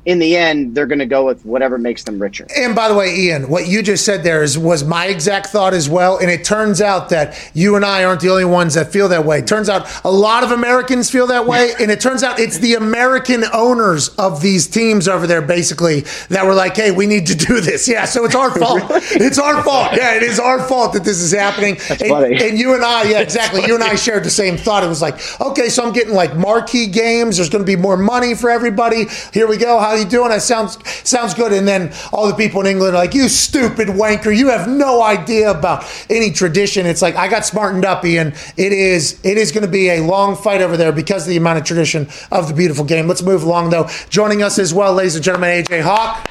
[0.05, 2.47] in the end, they're going to go with whatever makes them richer.
[2.55, 5.73] And by the way, Ian, what you just said there is was my exact thought
[5.73, 6.17] as well.
[6.17, 9.25] And it turns out that you and I aren't the only ones that feel that
[9.25, 9.39] way.
[9.39, 11.73] It turns out a lot of Americans feel that way.
[11.79, 16.45] And it turns out it's the American owners of these teams over there, basically, that
[16.45, 17.87] were like, hey, we need to do this.
[17.87, 18.81] Yeah, so it's our fault.
[19.21, 19.91] It's our fault.
[19.95, 21.77] Yeah, it is our fault that this is happening.
[21.89, 22.35] and, funny.
[22.41, 23.63] and you and I, yeah, exactly.
[23.65, 24.83] You and I shared the same thought.
[24.83, 27.37] It was like, okay, so I'm getting like marquee games.
[27.37, 29.05] There's going to be more money for everybody.
[29.33, 29.79] Here we go.
[29.79, 30.29] How you doing?
[30.29, 30.77] That sounds
[31.07, 31.53] sounds good.
[31.53, 34.35] And then all the people in England are like, you stupid wanker.
[34.35, 36.85] You have no idea about any tradition.
[36.85, 38.33] It's like I got smartened up, Ian.
[38.57, 41.37] It is it is going to be a long fight over there because of the
[41.37, 43.07] amount of tradition of the beautiful game.
[43.07, 43.89] Let's move along though.
[44.09, 46.27] Joining us as well, ladies and gentlemen, AJ Hawk.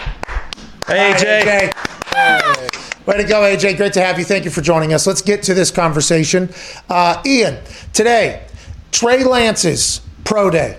[0.87, 1.73] Hey, Hi, AJ.
[1.73, 3.07] AJ.
[3.07, 3.77] Way to go, AJ.
[3.77, 4.25] Great to have you.
[4.25, 5.07] Thank you for joining us.
[5.07, 6.49] Let's get to this conversation.
[6.89, 7.59] Uh, Ian,
[7.93, 8.47] today,
[8.93, 10.79] Trey Lance's pro day.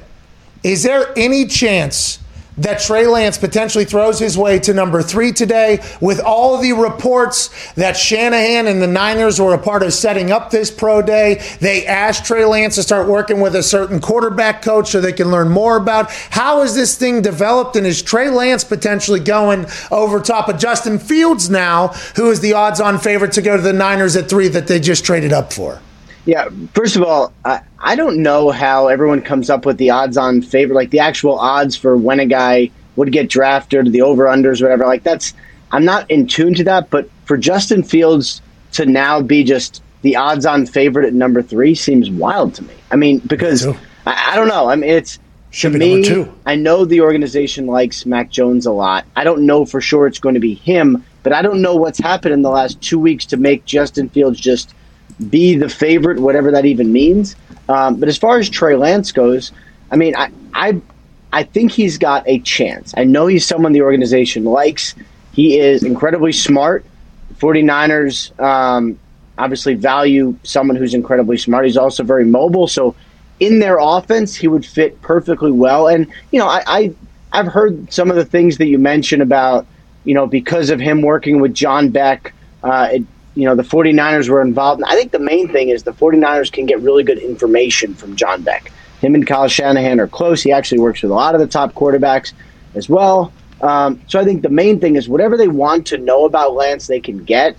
[0.63, 2.19] Is there any chance
[2.57, 7.49] that Trey Lance potentially throws his way to number three today with all the reports
[7.73, 11.41] that Shanahan and the Niners were a part of setting up this pro day?
[11.59, 15.31] They asked Trey Lance to start working with a certain quarterback coach so they can
[15.31, 20.19] learn more about how is this thing developed and is Trey Lance potentially going over
[20.19, 23.73] top of Justin Fields now, who is the odds on favorite to go to the
[23.73, 25.79] Niners at three that they just traded up for?
[26.25, 30.17] Yeah, first of all, I, I don't know how everyone comes up with the odds
[30.17, 34.25] on favor, like the actual odds for when a guy would get drafted, the over
[34.25, 34.85] unders, whatever.
[34.85, 35.33] Like that's,
[35.71, 38.41] I'm not in tune to that, but for Justin Fields
[38.73, 42.73] to now be just the odds on favorite at number three seems wild to me.
[42.91, 43.65] I mean, because
[44.05, 44.69] I, I, don't know.
[44.69, 45.19] I mean, it's
[45.51, 46.01] Should to be me.
[46.01, 46.33] number two.
[46.45, 49.05] I know the organization likes Mac Jones a lot.
[49.15, 51.99] I don't know for sure it's going to be him, but I don't know what's
[51.99, 54.73] happened in the last two weeks to make Justin Fields just
[55.29, 57.35] be the favorite, whatever that even means.
[57.69, 59.51] Um, but as far as Trey Lance goes,
[59.91, 60.81] I mean, I, I,
[61.33, 62.93] I think he's got a chance.
[62.97, 64.95] I know he's someone the organization likes.
[65.33, 66.85] He is incredibly smart.
[67.37, 68.99] 49ers um,
[69.37, 71.65] obviously value someone who's incredibly smart.
[71.65, 72.67] He's also very mobile.
[72.67, 72.95] So
[73.39, 75.87] in their offense, he would fit perfectly well.
[75.87, 76.95] And, you know, I, I,
[77.31, 79.65] I've heard some of the things that you mentioned about,
[80.03, 82.33] you know, because of him working with John Beck,
[82.63, 83.03] uh, it,
[83.35, 84.81] you know, the 49ers were involved.
[84.81, 88.15] And I think the main thing is the 49ers can get really good information from
[88.15, 88.71] John Beck.
[88.99, 90.43] Him and Kyle Shanahan are close.
[90.43, 92.33] He actually works with a lot of the top quarterbacks
[92.75, 93.33] as well.
[93.61, 96.87] Um, so I think the main thing is whatever they want to know about Lance,
[96.87, 97.57] they can get.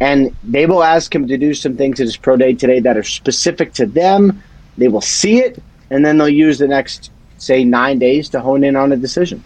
[0.00, 2.96] And they will ask him to do some things at his pro day today that
[2.96, 4.42] are specific to them.
[4.76, 8.64] They will see it, and then they'll use the next, say, nine days to hone
[8.64, 9.42] in on a decision.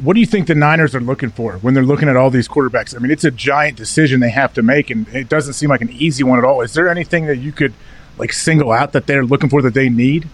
[0.00, 2.48] What do you think the Niners are looking for when they're looking at all these
[2.48, 2.94] quarterbacks?
[2.94, 5.80] I mean, it's a giant decision they have to make, and it doesn't seem like
[5.80, 6.60] an easy one at all.
[6.60, 7.72] Is there anything that you could
[8.16, 10.28] like single out that they're looking for that they need?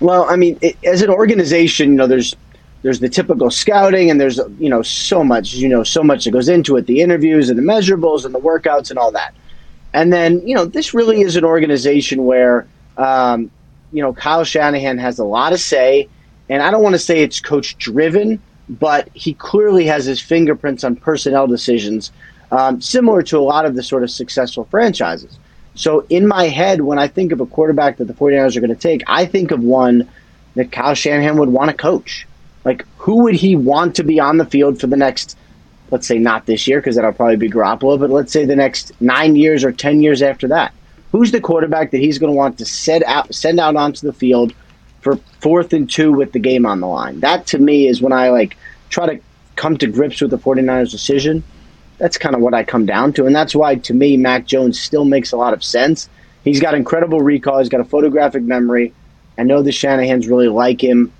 [0.00, 2.34] Well, I mean, it, as an organization, you know, there's
[2.82, 6.30] there's the typical scouting, and there's you know so much, you know, so much that
[6.30, 9.34] goes into it, the interviews and the measurables and the workouts and all that.
[9.92, 13.50] And then, you know, this really is an organization where, um,
[13.92, 16.08] you know, Kyle Shanahan has a lot of say,
[16.50, 20.82] and I don't want to say it's coach driven, but he clearly has his fingerprints
[20.82, 22.10] on personnel decisions,
[22.50, 25.38] um, similar to a lot of the sort of successful franchises.
[25.74, 28.74] So in my head, when I think of a quarterback that the 49ers are going
[28.74, 30.08] to take, I think of one
[30.56, 32.26] that Kyle Shanahan would want to coach.
[32.64, 35.38] Like, who would he want to be on the field for the next,
[35.92, 38.92] let's say not this year, because that'll probably be Garoppolo, but let's say the next
[39.00, 40.74] nine years or 10 years after that?
[41.12, 44.12] Who's the quarterback that he's going to want to set out, send out onto the
[44.12, 44.52] field
[45.00, 47.20] for fourth and two with the game on the line?
[47.20, 48.56] That to me is when I like
[48.88, 49.20] try to
[49.56, 51.42] come to grips with the 49ers decision.
[51.98, 53.26] That's kind of what I come down to.
[53.26, 56.08] And that's why, to me, Mac Jones still makes a lot of sense.
[56.44, 58.94] He's got incredible recall, he's got a photographic memory.
[59.36, 61.12] I know the Shanahans really like him.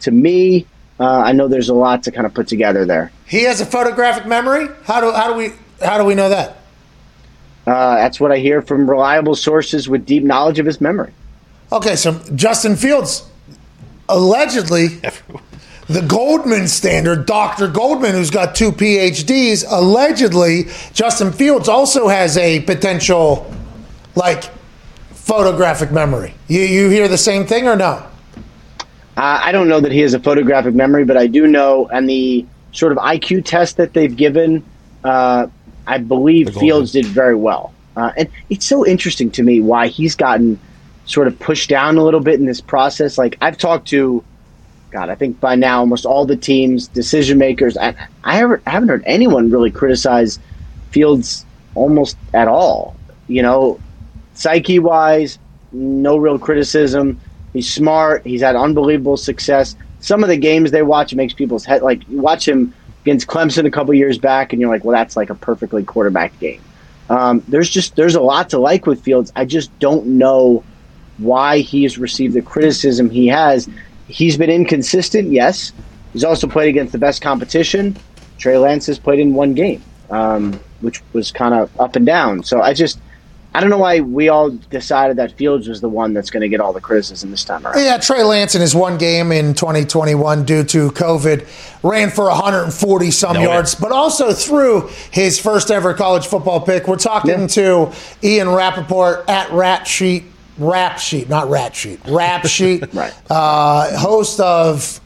[0.00, 0.66] To me,
[0.98, 3.12] uh, I know there's a lot to kind of put together there.
[3.26, 4.68] He has a photographic memory.
[4.84, 5.52] How do how do we
[5.84, 6.58] how do we know that?
[7.66, 11.12] Uh, that's what I hear from reliable sources with deep knowledge of his memory.
[11.72, 13.26] Okay, so Justin Fields
[14.06, 14.88] allegedly
[15.88, 17.66] the Goldman standard, Dr.
[17.66, 23.50] Goldman, who's got two PhDs, allegedly Justin Fields also has a potential
[24.14, 24.44] like
[25.12, 26.34] photographic memory.
[26.46, 28.06] You you hear the same thing or no?
[29.16, 32.06] Uh, I don't know that he has a photographic memory, but I do know, and
[32.06, 34.62] the sort of IQ test that they've given,
[35.04, 35.46] uh,
[35.86, 37.72] I believe Fields did very well.
[37.96, 40.58] Uh, and it's so interesting to me why he's gotten
[41.06, 43.18] sort of pushed down a little bit in this process.
[43.18, 44.22] Like I've talked to,
[44.90, 47.76] God, I think by now almost all the teams, decision makers.
[47.76, 47.94] I,
[48.24, 50.38] I haven't, heard anyone really criticize
[50.90, 52.94] Fields almost at all.
[53.28, 53.80] You know,
[54.34, 55.38] psyche wise,
[55.72, 57.20] no real criticism.
[57.52, 58.24] He's smart.
[58.24, 59.76] He's had unbelievable success.
[60.00, 63.66] Some of the games they watch, makes people's head like you watch him against Clemson
[63.66, 66.60] a couple years back, and you're like, well, that's like a perfectly quarterback game.
[67.08, 69.32] Um, there's just there's a lot to like with Fields.
[69.36, 70.64] I just don't know
[71.18, 73.68] why he's received the criticism he has.
[74.08, 75.72] He's been inconsistent, yes.
[76.12, 77.96] He's also played against the best competition.
[78.38, 82.42] Trey Lance has played in one game, um, which was kind of up and down.
[82.42, 82.98] So I just
[83.54, 86.48] I don't know why we all decided that Fields was the one that's going to
[86.48, 87.78] get all the criticism this time around.
[87.84, 91.46] Yeah, Trey Lance in his one game in 2021 due to COVID
[91.82, 96.88] ran for 140 some No, yards, but also threw his first ever college football pick.
[96.88, 97.46] We're talking Yeah.
[97.48, 97.92] to
[98.24, 100.24] Ian Rapoport at Rat Sheet,
[100.58, 103.12] Rap Sheet, not Rat Sheet, Rap Sheet, Right.
[103.30, 105.00] uh, host of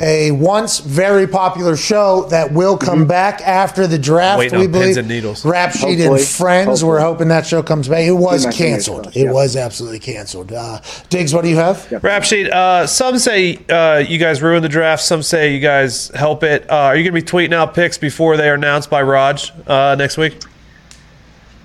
[0.00, 4.40] a once very popular show that will come back after the draft.
[4.40, 5.44] Waiting we believe pins and needles.
[5.44, 6.24] Rap Sheet and Hopefully.
[6.24, 6.84] Friends.
[6.84, 8.00] We're hoping that show comes back.
[8.00, 9.06] It was Keep my fingers canceled.
[9.16, 9.32] It yeah.
[9.32, 10.50] was absolutely canceled.
[10.52, 11.92] Uh, Digz, what do you have?
[12.02, 12.50] Rap sheet.
[12.50, 15.04] Uh, some say uh, you guys ruined the draft.
[15.04, 16.68] Some say you guys help it.
[16.68, 19.52] Uh, are you going to be tweeting out picks before they are announced by Raj
[19.68, 20.42] uh, next week?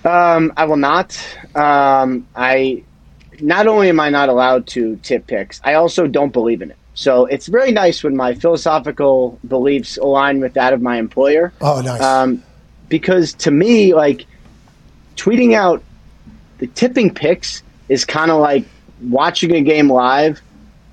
[0.06, 1.18] Um, I will not.
[1.56, 2.84] Um, I
[3.42, 6.78] not only am I not allowed to tip picks, I also don't believe in it.
[6.94, 11.54] So it's very nice when my philosophical beliefs align with that of my employer.
[11.62, 12.02] Oh, nice.
[12.02, 12.44] Um,
[12.90, 14.26] because to me, like
[15.16, 15.84] tweeting out
[16.58, 18.66] the tipping picks is kind of like
[19.04, 20.42] watching a game live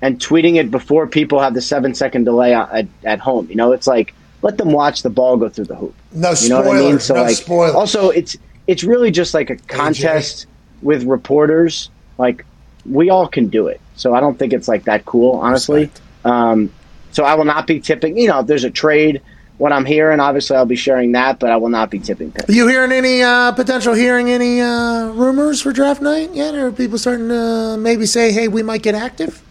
[0.01, 3.49] and tweeting it before people have the seven second delay at, at home.
[3.49, 5.95] You know, it's like let them watch the ball go through the hoop.
[6.13, 6.99] No You know what I mean?
[6.99, 7.75] So no like, spoilers.
[7.75, 8.37] also it's
[8.67, 10.45] it's really just like a contest
[10.81, 11.89] with reporters.
[12.17, 12.45] Like
[12.85, 15.91] we all can do it, so I don't think it's like that cool, honestly.
[16.23, 16.71] Um,
[17.11, 18.17] so I will not be tipping.
[18.17, 19.21] You know, if there's a trade,
[19.57, 22.53] what I'm hearing, obviously I'll be sharing that, but I will not be tipping picks.
[22.53, 26.53] you hearing any uh, potential hearing any uh, rumors for draft night yet?
[26.53, 29.41] Or are people starting to maybe say, hey, we might get active?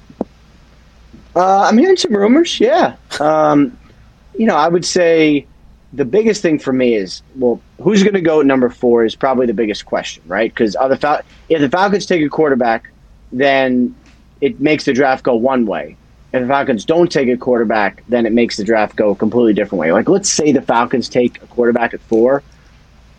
[1.34, 2.60] Uh, I'm hearing some rumors.
[2.60, 2.96] Yeah.
[3.20, 3.76] Um,
[4.38, 5.46] you know, I would say
[5.96, 9.16] the biggest thing for me is well, who's going to go at number four is
[9.16, 10.52] probably the biggest question, right?
[10.52, 12.90] Because the Fal- if the Falcons take a quarterback,
[13.32, 13.94] then
[14.42, 15.96] it makes the draft go one way.
[16.34, 19.54] If the Falcons don't take a quarterback, then it makes the draft go a completely
[19.54, 19.90] different way.
[19.90, 22.42] Like, let's say the Falcons take a quarterback at four,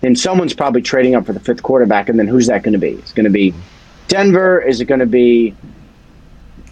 [0.02, 2.80] then someone's probably trading up for the fifth quarterback, and then who's that going to
[2.80, 2.92] be?
[2.92, 3.56] It's going to be
[4.08, 4.62] Denver.
[4.62, 5.56] Is it going to be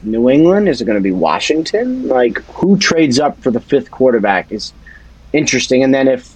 [0.04, 0.70] New England?
[0.70, 2.08] Is it going to be Washington?
[2.08, 4.72] Like, who trades up for the fifth quarterback is
[5.36, 5.84] interesting.
[5.84, 6.36] And then if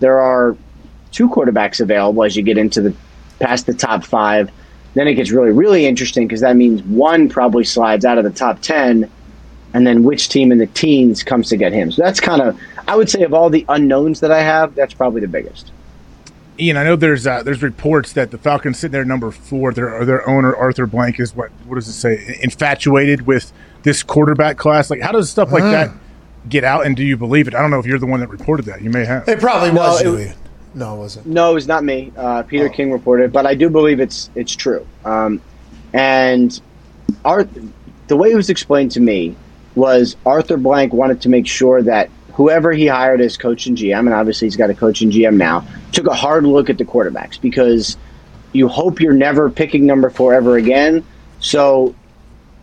[0.00, 0.56] there are
[1.12, 2.94] two quarterbacks available as you get into the
[3.38, 4.50] past the top five,
[4.94, 8.30] then it gets really, really interesting because that means one probably slides out of the
[8.30, 9.10] top 10,
[9.74, 11.90] and then which team in the teens comes to get him.
[11.90, 14.92] So that's kind of, I would say, of all the unknowns that I have, that's
[14.92, 15.70] probably the biggest.
[16.60, 19.72] Ian, I know there's uh, there's reports that the Falcons sitting there at number four.
[19.72, 22.38] Their their owner Arthur Blank is what what does it say?
[22.42, 23.50] Infatuated with
[23.84, 24.90] this quarterback class.
[24.90, 25.90] Like, how does stuff like that
[26.48, 26.86] get out?
[26.86, 27.54] And do you believe it?
[27.54, 28.82] I don't know if you're the one that reported that.
[28.82, 29.28] You may have.
[29.28, 30.36] It probably No, was it-
[30.74, 31.26] No, it wasn't.
[31.26, 32.12] No, it was not me.
[32.16, 34.86] Uh, Peter King reported, but I do believe it's it's true.
[35.04, 35.40] Um,
[35.92, 36.58] and
[37.24, 37.48] Art,
[38.08, 39.36] the way it was explained to me
[39.74, 44.00] was Arthur Blank wanted to make sure that whoever he hired as coach and GM,
[44.00, 46.84] and obviously he's got a coach and GM now, took a hard look at the
[46.84, 47.96] quarterbacks because
[48.52, 51.04] you hope you're never picking number four ever again.
[51.40, 51.94] So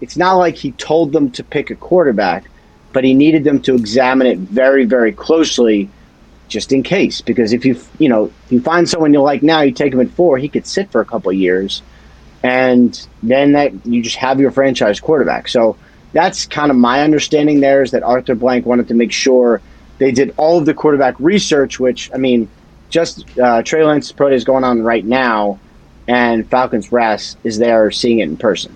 [0.01, 2.45] it's not like he told them to pick a quarterback,
[2.93, 5.89] but he needed them to examine it very, very closely
[6.47, 7.21] just in case.
[7.21, 10.09] Because if you you know you find someone you like now, you take him at
[10.09, 11.81] four, he could sit for a couple years,
[12.43, 15.47] and then that you just have your franchise quarterback.
[15.47, 15.77] So
[16.11, 17.59] that's kind of my understanding.
[17.59, 19.61] There is that Arthur Blank wanted to make sure
[19.99, 22.49] they did all of the quarterback research, which I mean,
[22.89, 25.59] just uh, Trey Lance's pro day is going on right now,
[26.07, 28.75] and Falcons Brass is there seeing it in person.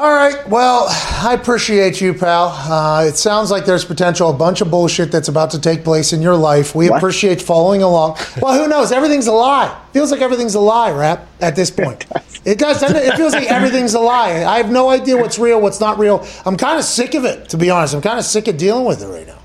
[0.00, 0.48] All right.
[0.48, 2.48] Well, I appreciate you, pal.
[2.48, 6.14] Uh, it sounds like there's potential a bunch of bullshit that's about to take place
[6.14, 6.74] in your life.
[6.74, 6.96] We What?
[6.96, 8.16] appreciate following along.
[8.40, 8.90] Well, who knows?
[8.90, 9.78] Everything's a lie.
[9.92, 11.26] Feels like everything's a lie, rap.
[11.42, 12.06] At this point,
[12.46, 12.82] it does.
[12.82, 12.90] it?
[12.96, 14.44] It feels like everything's a lie.
[14.44, 16.26] I have no idea what's real, what's not real.
[16.46, 17.92] I'm kind of sick of it, to be honest.
[17.94, 19.38] I'm kind of sick of dealing with it right now.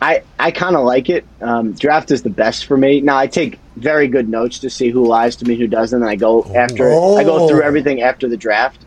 [0.00, 1.24] I, I kind of like it.
[1.40, 3.00] Um, draft is the best for me.
[3.00, 6.08] Now I take very good notes to see who lies to me, who doesn't, and
[6.08, 7.66] I go after I go through Oh.
[7.66, 8.78] everything after the draft.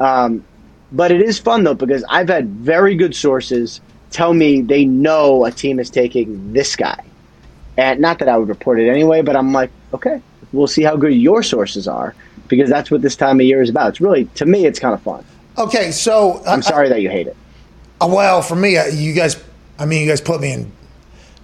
[0.00, 0.44] Um,
[0.92, 3.80] but it is fun though because I've had very good sources
[4.10, 7.04] tell me they know a team is taking this guy,
[7.76, 9.22] and not that I would report it anyway.
[9.22, 10.22] But I'm like, okay,
[10.52, 12.14] we'll see how good your sources are
[12.48, 13.90] because that's what this time of year is about.
[13.90, 15.24] It's really to me, it's kind of fun.
[15.58, 17.36] Okay, so I'm sorry that you hate it.
[18.00, 19.42] Uh, Well, for me, uh, you guys,
[19.78, 20.72] I mean, you guys put me in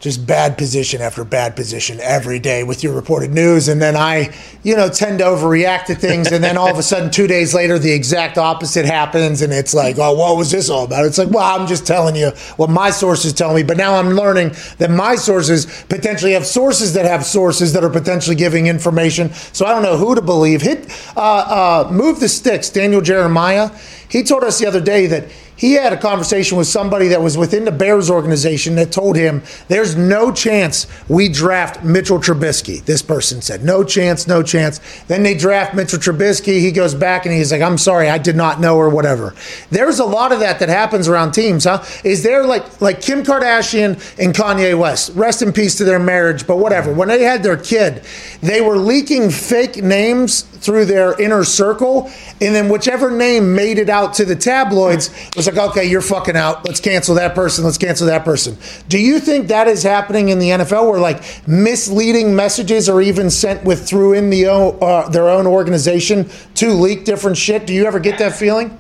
[0.05, 3.69] just bad position after bad position every day with your reported news.
[3.69, 6.31] And then I, you know, tend to overreact to things.
[6.31, 9.41] And then all of a sudden, two days later, the exact opposite happens.
[9.41, 11.07] And it's like, oh, what was this all about?
[11.07, 13.63] It's like, well, I'm just telling you what my sources tell me.
[13.63, 17.89] But now I'm learning that my sources potentially have sources that have sources that are
[17.89, 19.33] potentially giving information.
[19.33, 20.61] So I don't know who to believe.
[20.61, 20.87] Hit,
[21.17, 23.71] uh, uh, move the sticks, Daniel Jeremiah.
[24.15, 25.25] He told us the other day that
[25.57, 29.43] he had a conversation with somebody that was within the Bears organization that told him
[29.67, 32.85] there's no chance we draft Mitchell Trubisky.
[32.85, 34.81] This person said, no chance, no chance.
[35.09, 36.61] Then they draft Mitchell Trubisky.
[36.61, 39.35] He goes back and he's like, I'm sorry, I did not know or whatever.
[39.71, 41.85] There's a lot of that that happens around teams, huh?
[42.05, 45.11] Is there like like Kim Kardashian and Kanye West?
[45.17, 46.93] Rest in peace to their marriage, but whatever.
[46.93, 48.05] When they had their kid,
[48.43, 52.11] they were leaking fake names through their inner circle,
[52.41, 56.37] and then whichever name made it out to the tabloids was like, okay, you're fucking
[56.37, 56.65] out.
[56.67, 57.65] Let's cancel that person.
[57.65, 58.59] Let's cancel that person.
[58.89, 63.31] Do you think that is happening in the NFL, where like misleading messages are even
[63.31, 67.67] sent with through in the uh, their own organization to leak different shit?
[67.67, 68.77] Do you ever get that feeling?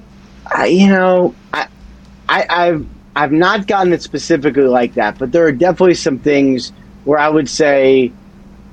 [0.46, 1.68] I, you know, I,
[2.28, 6.72] I, I've I've not gotten it specifically like that, but there are definitely some things
[7.04, 8.12] where I would say,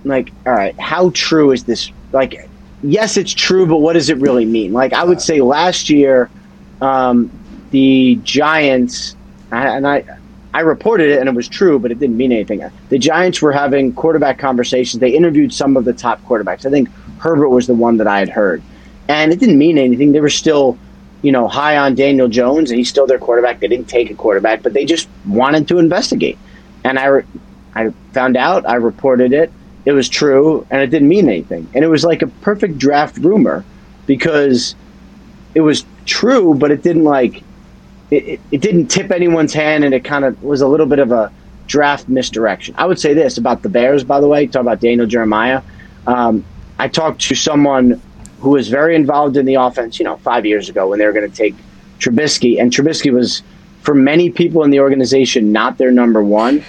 [0.03, 1.91] like, all right, how true is this?
[2.11, 2.49] Like,
[2.81, 4.73] yes, it's true, but what does it really mean?
[4.73, 6.29] Like, I would say last year,
[6.81, 7.31] um,
[7.71, 9.15] the Giants,
[9.51, 10.03] and I.
[10.53, 12.61] I reported it and it was true, but it didn't mean anything.
[12.89, 14.99] The Giants were having quarterback conversations.
[14.99, 16.65] They interviewed some of the top quarterbacks.
[16.65, 18.61] I think Herbert was the one that I had heard,
[19.07, 20.11] and it didn't mean anything.
[20.11, 20.77] They were still,
[21.21, 23.61] you know, high on Daniel Jones, and he's still their quarterback.
[23.61, 26.37] They didn't take a quarterback, but they just wanted to investigate.
[26.83, 27.23] And I, re-
[27.73, 28.67] I found out.
[28.67, 29.53] I reported it.
[29.85, 31.69] It was true, and it didn't mean anything.
[31.73, 33.63] And it was like a perfect draft rumor
[34.05, 34.75] because
[35.53, 37.43] it was true, but it didn't like
[38.09, 40.99] it, it, it didn't tip anyone's hand, and it kind of was a little bit
[40.99, 41.31] of a
[41.67, 42.75] draft misdirection.
[42.77, 44.47] I would say this about the Bears, by the way.
[44.47, 45.61] Talk about Daniel Jeremiah.
[46.07, 46.43] Um,
[46.77, 48.01] I talked to someone
[48.39, 51.13] who was very involved in the offense, you know, five years ago when they were
[51.13, 51.55] going to take
[51.99, 53.43] Trubisky, and Trubisky was,
[53.81, 56.63] for many people in the organization, not their number one.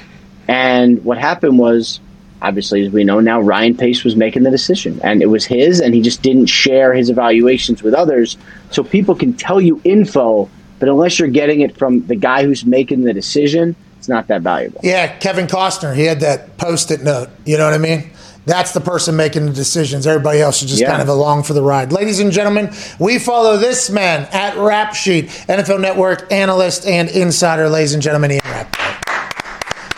[0.49, 2.01] And what happened was,
[2.43, 5.80] obviously, as we know now, Ryan Pace was making the decision, and it was his,
[5.80, 8.36] and he just didn't share his evaluations with others.
[8.70, 12.66] So people can tell you info, but unless you're getting it from the guy who's
[12.66, 14.80] making the decision, it's not that valuable.
[14.82, 17.28] Yeah, Kevin Costner, he had that post-it note.
[17.47, 18.11] You know what I mean?
[18.45, 20.05] That's the person making the decisions.
[20.05, 20.90] Everybody else is just Yeah.
[20.90, 21.93] kind of along for the ride.
[21.93, 27.68] Ladies and gentlemen, we follow this man at Rap Sheet, NFL Network analyst and insider.
[27.68, 28.76] Ladies and gentlemen, Ian Rap.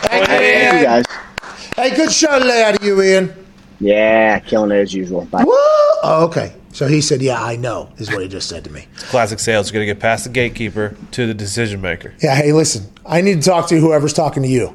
[0.01, 1.05] Thank you, Thank you guys.
[1.75, 3.33] Hey, good show today out of you, Ian.
[3.81, 5.25] Yeah, killing it as usual.
[5.25, 5.43] Bye.
[5.43, 5.51] Woo!
[5.53, 6.53] Oh, okay.
[6.71, 8.87] So he said, "Yeah, I know," is what he just said to me.
[8.95, 9.67] Classic sales.
[9.69, 12.13] You're going to get past the gatekeeper to the decision maker.
[12.21, 14.73] Yeah, hey, listen, I need to talk to whoever's talking to you.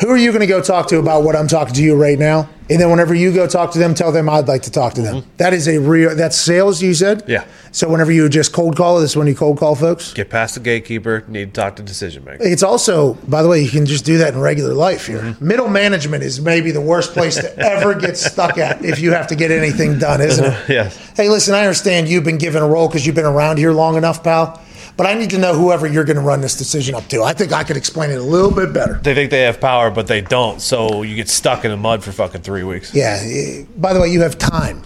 [0.00, 2.18] Who are you going to go talk to about what I'm talking to you right
[2.18, 2.48] now?
[2.70, 5.02] And then whenever you go talk to them, tell them I'd like to talk to
[5.02, 5.24] them.
[5.38, 7.22] That is a real, that's sales, you said?
[7.22, 7.30] Mm-hmm.
[7.30, 7.44] Yeah.
[7.72, 10.12] So whenever you just cold call, this is when you cold call folks?
[10.12, 11.24] Get past the gatekeeper.
[11.28, 12.42] Need to talk to decision maker.
[12.42, 15.20] It's also, by the way, you can just do that in regular life here.
[15.20, 15.46] Mm-hmm.
[15.46, 19.28] Middle management is maybe the worst place to ever get stuck at if you have
[19.28, 20.58] to get anything done, isn't it?
[20.68, 20.96] Yes.
[21.16, 23.96] Hey, listen, I understand you've been given a role because you've been around here long
[23.96, 24.62] enough, pal.
[24.98, 27.22] But I need to know whoever you're going to run this decision up to.
[27.22, 28.94] I think I could explain it a little bit better.
[28.94, 30.60] They think they have power, but they don't.
[30.60, 32.92] So you get stuck in the mud for fucking three weeks.
[32.92, 33.20] Yeah.
[33.22, 34.82] eh, By the way, you have time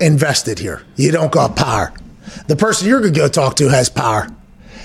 [0.00, 0.82] invested here.
[0.94, 1.92] You don't got power.
[2.46, 4.28] The person you're going to go talk to has power.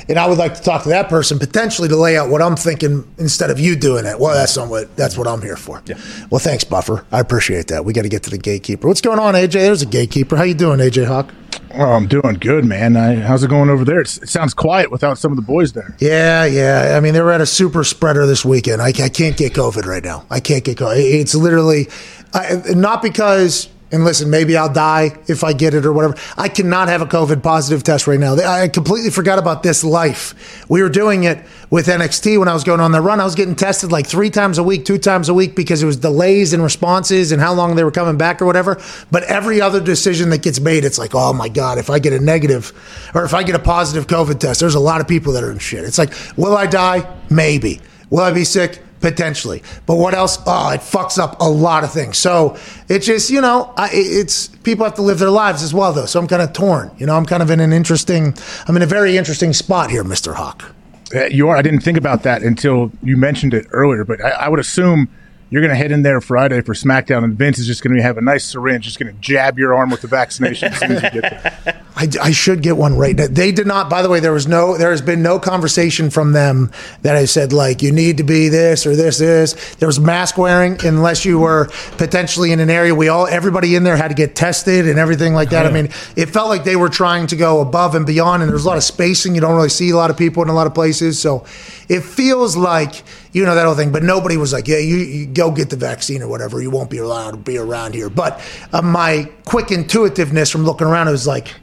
[0.08, 2.56] And I would like to talk to that person potentially to lay out what I'm
[2.56, 4.20] thinking instead of you doing it.
[4.20, 5.82] Well, that's not what that's what I'm here for.
[5.86, 6.00] Yeah.
[6.30, 7.06] Well, thanks, Buffer.
[7.12, 7.86] I appreciate that.
[7.86, 8.88] We got to get to the gatekeeper.
[8.88, 9.54] What's going on, AJ?
[9.54, 10.36] There's a gatekeeper.
[10.36, 11.34] How you doing, AJ Hawk?
[11.74, 12.96] Oh, I'm doing good, man.
[12.96, 14.00] I, how's it going over there?
[14.00, 15.96] It's, it sounds quiet without some of the boys there.
[16.00, 16.96] Yeah, yeah.
[16.96, 18.82] I mean, they were at a super spreader this weekend.
[18.82, 20.26] I, I can't get COVID right now.
[20.30, 20.98] I can't get COVID.
[20.98, 21.88] It's literally
[22.34, 23.70] I, not because.
[23.92, 26.16] And listen, maybe I'll die if I get it or whatever.
[26.38, 28.36] I cannot have a COVID positive test right now.
[28.36, 30.66] I completely forgot about this life.
[30.68, 33.20] We were doing it with NXT when I was going on the run.
[33.20, 35.86] I was getting tested like three times a week, two times a week because it
[35.86, 38.82] was delays and responses and how long they were coming back or whatever.
[39.12, 42.12] But every other decision that gets made, it's like, oh my God, if I get
[42.12, 42.74] a negative
[43.14, 45.52] or if I get a positive COVID test, there's a lot of people that are
[45.52, 45.84] in shit.
[45.84, 47.08] It's like, will I die?
[47.30, 47.82] Maybe.
[48.10, 48.82] Will I be sick?
[49.06, 49.62] Potentially.
[49.86, 50.40] But what else?
[50.48, 52.18] Oh, it fucks up a lot of things.
[52.18, 52.58] So
[52.90, 56.08] it's just, you know, I, it's people have to live their lives as well, though.
[56.08, 56.90] So I'm kind of torn.
[56.98, 58.34] You know, I'm kind of in an interesting,
[58.68, 60.34] I'm in a very interesting spot here, Mr.
[60.34, 60.74] Hawk.
[61.14, 61.56] Uh, You are.
[61.56, 65.08] I didn't think about that until you mentioned it earlier, but I, I would assume
[65.52, 68.02] you're going to head in there Friday for SmackDown, and Vince is just going to
[68.02, 70.94] have a nice syringe, just going to jab your arm with the vaccination as soon
[70.94, 71.22] as you get
[71.64, 71.84] there.
[71.98, 73.28] I, I should get one right now.
[73.30, 76.34] They did not, by the way, there was no, there has been no conversation from
[76.34, 76.72] them
[77.04, 79.76] that I said, like, you need to be this or this, this.
[79.76, 82.94] There was mask wearing unless you were potentially in an area.
[82.94, 85.66] We all, everybody in there had to get tested and everything like that.
[85.66, 85.86] I mean,
[86.18, 88.78] it felt like they were trying to go above and beyond, and there's a lot
[88.78, 89.34] of spacing.
[89.34, 91.18] You don't really see a lot of people in a lot of places.
[91.18, 91.46] So
[91.88, 95.26] it feels like, you know, that whole thing, but nobody was like, yeah, you, you
[95.28, 96.62] go get the vaccine or whatever.
[96.62, 98.10] You won't be allowed to be around here.
[98.10, 98.42] But
[98.74, 101.54] uh, my quick intuitiveness from looking around, it was like,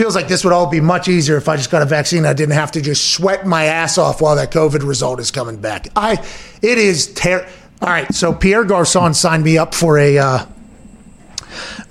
[0.00, 2.24] feels like this would all be much easier if I just got a vaccine.
[2.24, 5.58] I didn't have to just sweat my ass off while that COVID result is coming
[5.58, 5.88] back.
[5.94, 6.26] I,
[6.62, 7.46] it is ter.
[7.82, 10.16] All right, so Pierre Garcon signed me up for a.
[10.16, 10.46] Uh,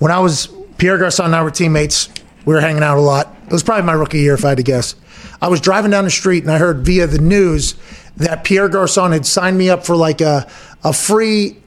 [0.00, 2.08] when I was Pierre Garcon and I were teammates,
[2.44, 3.32] we were hanging out a lot.
[3.46, 4.96] It was probably my rookie year, if I had to guess.
[5.40, 7.76] I was driving down the street and I heard via the news
[8.16, 10.50] that Pierre Garcon had signed me up for like a
[10.82, 11.58] a free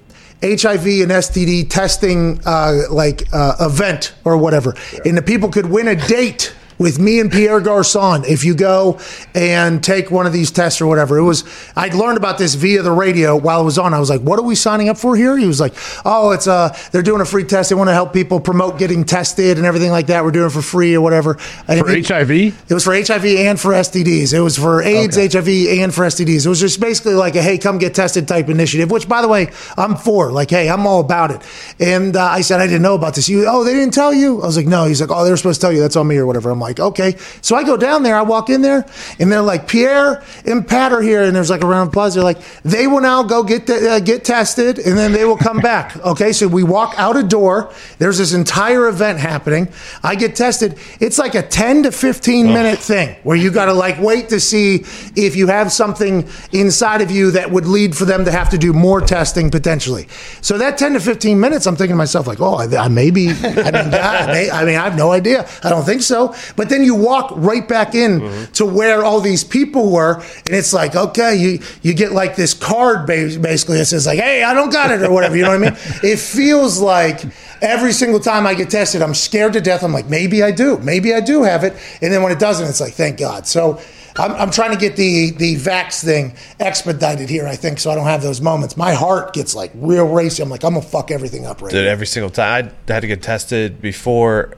[0.43, 4.75] HIV and STD testing uh, like uh, event or whatever,
[5.05, 8.99] and the people could win a date with me and Pierre Garcon if you go
[9.33, 11.17] and take one of these tests or whatever.
[11.17, 11.43] It was
[11.75, 13.93] I'd learned about this via the radio while it was on.
[13.93, 15.73] I was like, "What are we signing up for here?" He was like,
[16.05, 17.69] "Oh, it's uh they're doing a free test.
[17.69, 20.23] They want to help people promote getting tested and everything like that.
[20.23, 22.31] We're doing it for free or whatever." And For it- HIV?
[22.31, 24.33] it was for HIV and for STDs.
[24.33, 25.27] It was for AIDS, Okay.
[25.27, 26.45] HIV, and for STDs.
[26.45, 28.91] It was just basically like a hey, come get tested type initiative.
[28.91, 30.31] Which, by the way, I'm for.
[30.31, 31.41] Like, hey, I'm all about it.
[31.79, 33.29] And uh, I said I didn't know about this.
[33.29, 34.41] You, oh, they didn't tell you.
[34.41, 34.85] I was like, no.
[34.85, 35.79] He's like, oh, they were supposed to tell you.
[35.79, 36.49] That's on me or whatever.
[36.51, 37.17] I'm like, like, okay.
[37.41, 38.85] So I go down there, I walk in there,
[39.19, 42.15] and they're like, Pierre and Pat are here, and there's like a round of applause.
[42.15, 45.37] They're like, they will now go get the, uh, get tested, and then they will
[45.37, 45.95] come back.
[45.97, 47.71] Okay, so we walk out a door.
[47.99, 49.67] There's this entire event happening.
[50.03, 50.77] I get tested.
[50.99, 54.39] It's like a 10 to 15 minute thing where you got to like wait to
[54.39, 54.85] see
[55.15, 58.57] if you have something inside of you that would lead for them to have to
[58.57, 60.07] do more testing potentially.
[60.41, 63.29] So that 10 to 15 minutes, I'm thinking to myself like, oh, I, I maybe,
[63.29, 65.47] I mean, God, may, I mean, I have no idea.
[65.63, 66.33] I don't think so.
[66.55, 68.51] But then you walk right back in mm-hmm.
[68.53, 72.53] to where all these people were, and it's like, okay, you you get like this
[72.53, 75.35] card basically that says like, hey, I don't got it or whatever.
[75.35, 75.79] You know what I mean?
[76.03, 77.21] It feels like
[77.61, 79.83] every single time I get tested, I'm scared to death.
[79.83, 82.67] I'm like, maybe I do, maybe I do have it, and then when it doesn't,
[82.67, 83.47] it's like, thank God.
[83.47, 83.79] So.
[84.15, 87.47] I'm, I'm trying to get the the vax thing expedited here.
[87.47, 87.89] I think so.
[87.89, 88.77] I don't have those moments.
[88.77, 90.43] My heart gets like real racy.
[90.43, 91.91] I'm like, I'm gonna fuck everything up right Did now.
[91.91, 92.71] every single time.
[92.87, 94.55] I had to get tested before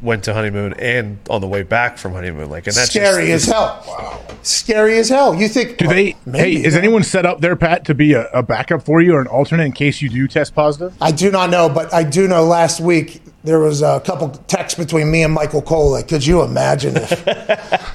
[0.00, 2.50] went to honeymoon and on the way back from honeymoon.
[2.50, 3.84] Like, and that's Scary just, as hell.
[3.86, 4.24] Wow.
[4.42, 5.34] Scary as hell.
[5.34, 5.78] You think?
[5.78, 6.12] Do they?
[6.12, 6.80] Oh, maybe, hey, is yeah.
[6.80, 9.64] anyone set up there, Pat, to be a, a backup for you or an alternate
[9.64, 10.94] in case you do test positive?
[11.00, 14.78] I do not know, but I do know last week there was a couple texts
[14.78, 15.92] between me and Michael Cole.
[15.92, 17.10] Like, could you imagine if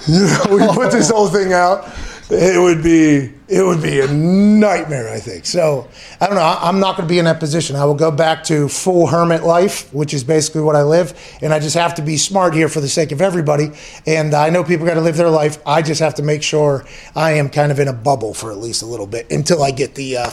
[0.08, 0.20] you
[0.60, 1.86] know, we put this whole thing out?
[2.34, 5.46] It would be it would be a nightmare, I think.
[5.46, 5.88] So
[6.20, 6.42] I don't know.
[6.42, 7.76] I- I'm not going to be in that position.
[7.76, 11.54] I will go back to full hermit life, which is basically what I live, and
[11.54, 13.72] I just have to be smart here for the sake of everybody.
[14.08, 15.60] And I know people got to live their life.
[15.66, 16.86] I just have to make sure
[17.16, 19.72] I am kind of in a bubble for at least a little bit until I
[19.72, 20.30] get the uh.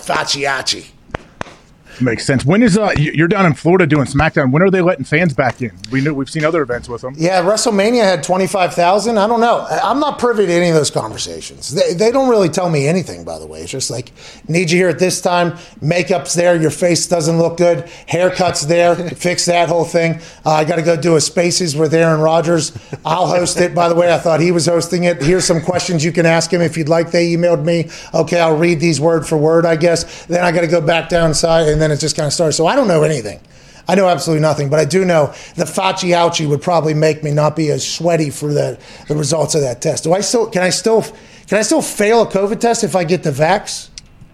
[2.00, 2.44] Makes sense.
[2.44, 4.50] When is uh you- you're down in Florida doing SmackDown?
[4.50, 5.70] When are they letting fans back in?
[5.92, 7.14] We know we've seen other events with them.
[7.16, 9.18] Yeah, WrestleMania had 25,000.
[9.18, 9.66] I don't know.
[9.82, 11.74] I'm not privy to any of those conversations.
[11.74, 13.60] They, they don't really tell me anything, by the way.
[13.62, 14.12] It's just like,
[14.48, 15.52] need you here at this time.
[15.82, 16.56] Makeup's there.
[16.60, 17.84] Your face doesn't look good.
[18.08, 18.94] Haircut's there.
[19.14, 20.20] Fix that whole thing.
[20.44, 22.72] Uh, I got to go do a Spaces with Aaron Rodgers.
[23.04, 24.12] I'll host it, by the way.
[24.12, 25.22] I thought he was hosting it.
[25.22, 27.10] Here's some questions you can ask him if you'd like.
[27.12, 27.90] They emailed me.
[28.14, 30.26] Okay, I'll read these word for word, I guess.
[30.26, 32.52] Then I got to go back down downside, and then it just kind of started.
[32.54, 33.40] So I don't know anything.
[33.88, 37.32] I know absolutely nothing, but I do know the Fauci ouchie would probably make me
[37.32, 40.04] not be as sweaty for the, the results of that test.
[40.04, 43.04] Do I still can I still can I still fail a COVID test if I
[43.04, 43.88] get the vax?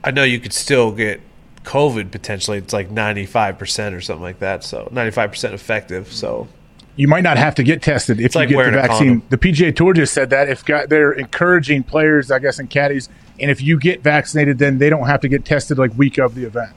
[0.04, 1.20] I know you could still get
[1.64, 2.58] COVID potentially.
[2.58, 4.62] It's like 95% or something like that.
[4.62, 6.12] So 95% effective.
[6.12, 6.48] So
[6.94, 9.22] You might not have to get tested if you like get the vaccine.
[9.30, 13.08] The PGA Tour just said that if got, they're encouraging players, I guess, and caddies,
[13.40, 16.34] and if you get vaccinated, then they don't have to get tested like week of
[16.34, 16.72] the event.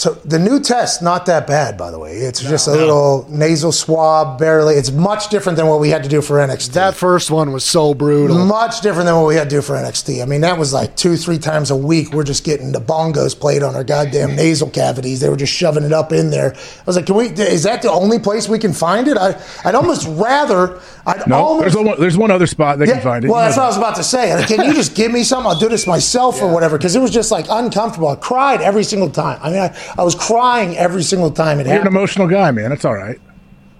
[0.00, 2.16] So the new test not that bad, by the way.
[2.16, 4.76] It's just a little nasal swab, barely.
[4.76, 6.72] It's much different than what we had to do for NXT.
[6.72, 8.46] That first one was so brutal.
[8.46, 10.22] much different than what we had to do for NXT.
[10.22, 12.14] I mean, that was like two, three times a week.
[12.14, 15.20] We're just getting the bongos played on our goddamn nasal cavities.
[15.20, 16.54] They were just shoving it up in there.
[16.54, 17.26] I was like, can we?
[17.26, 19.18] Is that the only place we can find it?
[19.18, 20.80] I, I'd almost rather.
[21.06, 23.28] I'd No, almost, there's, one, there's one other spot they can find it.
[23.28, 24.34] Well, that's what I was about to say.
[24.34, 25.50] Like, Can you just give me something?
[25.50, 26.78] I'll do this myself or whatever.
[26.78, 28.08] Because it was just like uncomfortable.
[28.08, 29.38] I cried every single time.
[29.42, 31.84] I mean, I, I was crying every single time it happened.
[31.84, 32.72] You're an emotional guy, man.
[32.72, 33.20] It's all right.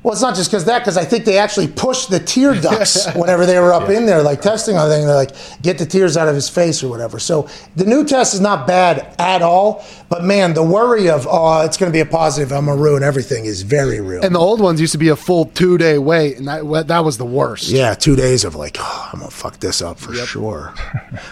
[0.02, 3.12] Well, it's not just because that, because I think they actually pushed the tear ducts
[3.14, 5.06] whenever they were up in there, like testing on thing.
[5.06, 7.18] They're like, get the tears out of his face or whatever.
[7.18, 9.84] So the new test is not bad at all.
[10.08, 12.82] But man, the worry of, oh, it's going to be a positive, I'm going to
[12.82, 14.24] ruin everything is very real.
[14.24, 17.04] And the old ones used to be a full two day wait, and that that
[17.04, 17.68] was the worst.
[17.68, 20.74] Yeah, two days of like, oh, I'm gonna fuck this up for sure.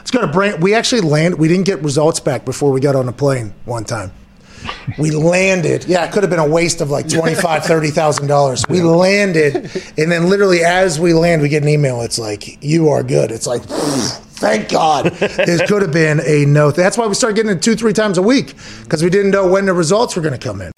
[0.01, 0.61] it's gonna bring.
[0.61, 1.39] We actually land.
[1.39, 4.13] We didn't get results back before we got on the plane one time.
[4.99, 5.85] We landed.
[5.85, 8.65] Yeah, it could have been a waste of like twenty five, thirty thousand dollars.
[8.69, 12.01] We landed, and then literally as we land, we get an email.
[12.03, 13.31] It's like, you are good.
[13.31, 13.63] It's like.
[14.39, 15.07] Thank God.
[15.07, 16.71] This could have been a no.
[16.71, 18.55] That's why we started getting it two, three times a week
[18.85, 20.71] because we didn't know when the results were going to come in.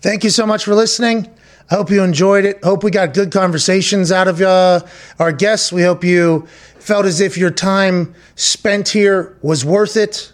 [0.00, 1.28] Thank you so much for listening.
[1.70, 2.64] I hope you enjoyed it.
[2.64, 4.80] Hope we got good conversations out of uh,
[5.18, 5.70] our guests.
[5.70, 6.46] We hope you
[6.78, 10.32] felt as if your time spent here was worth it.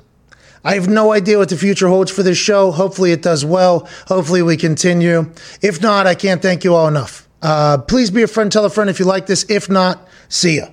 [0.66, 2.72] I have no idea what the future holds for this show.
[2.72, 3.88] Hopefully, it does well.
[4.08, 5.30] Hopefully, we continue.
[5.62, 7.28] If not, I can't thank you all enough.
[7.40, 9.48] Uh, please be a friend, tell a friend if you like this.
[9.48, 10.66] If not, see ya.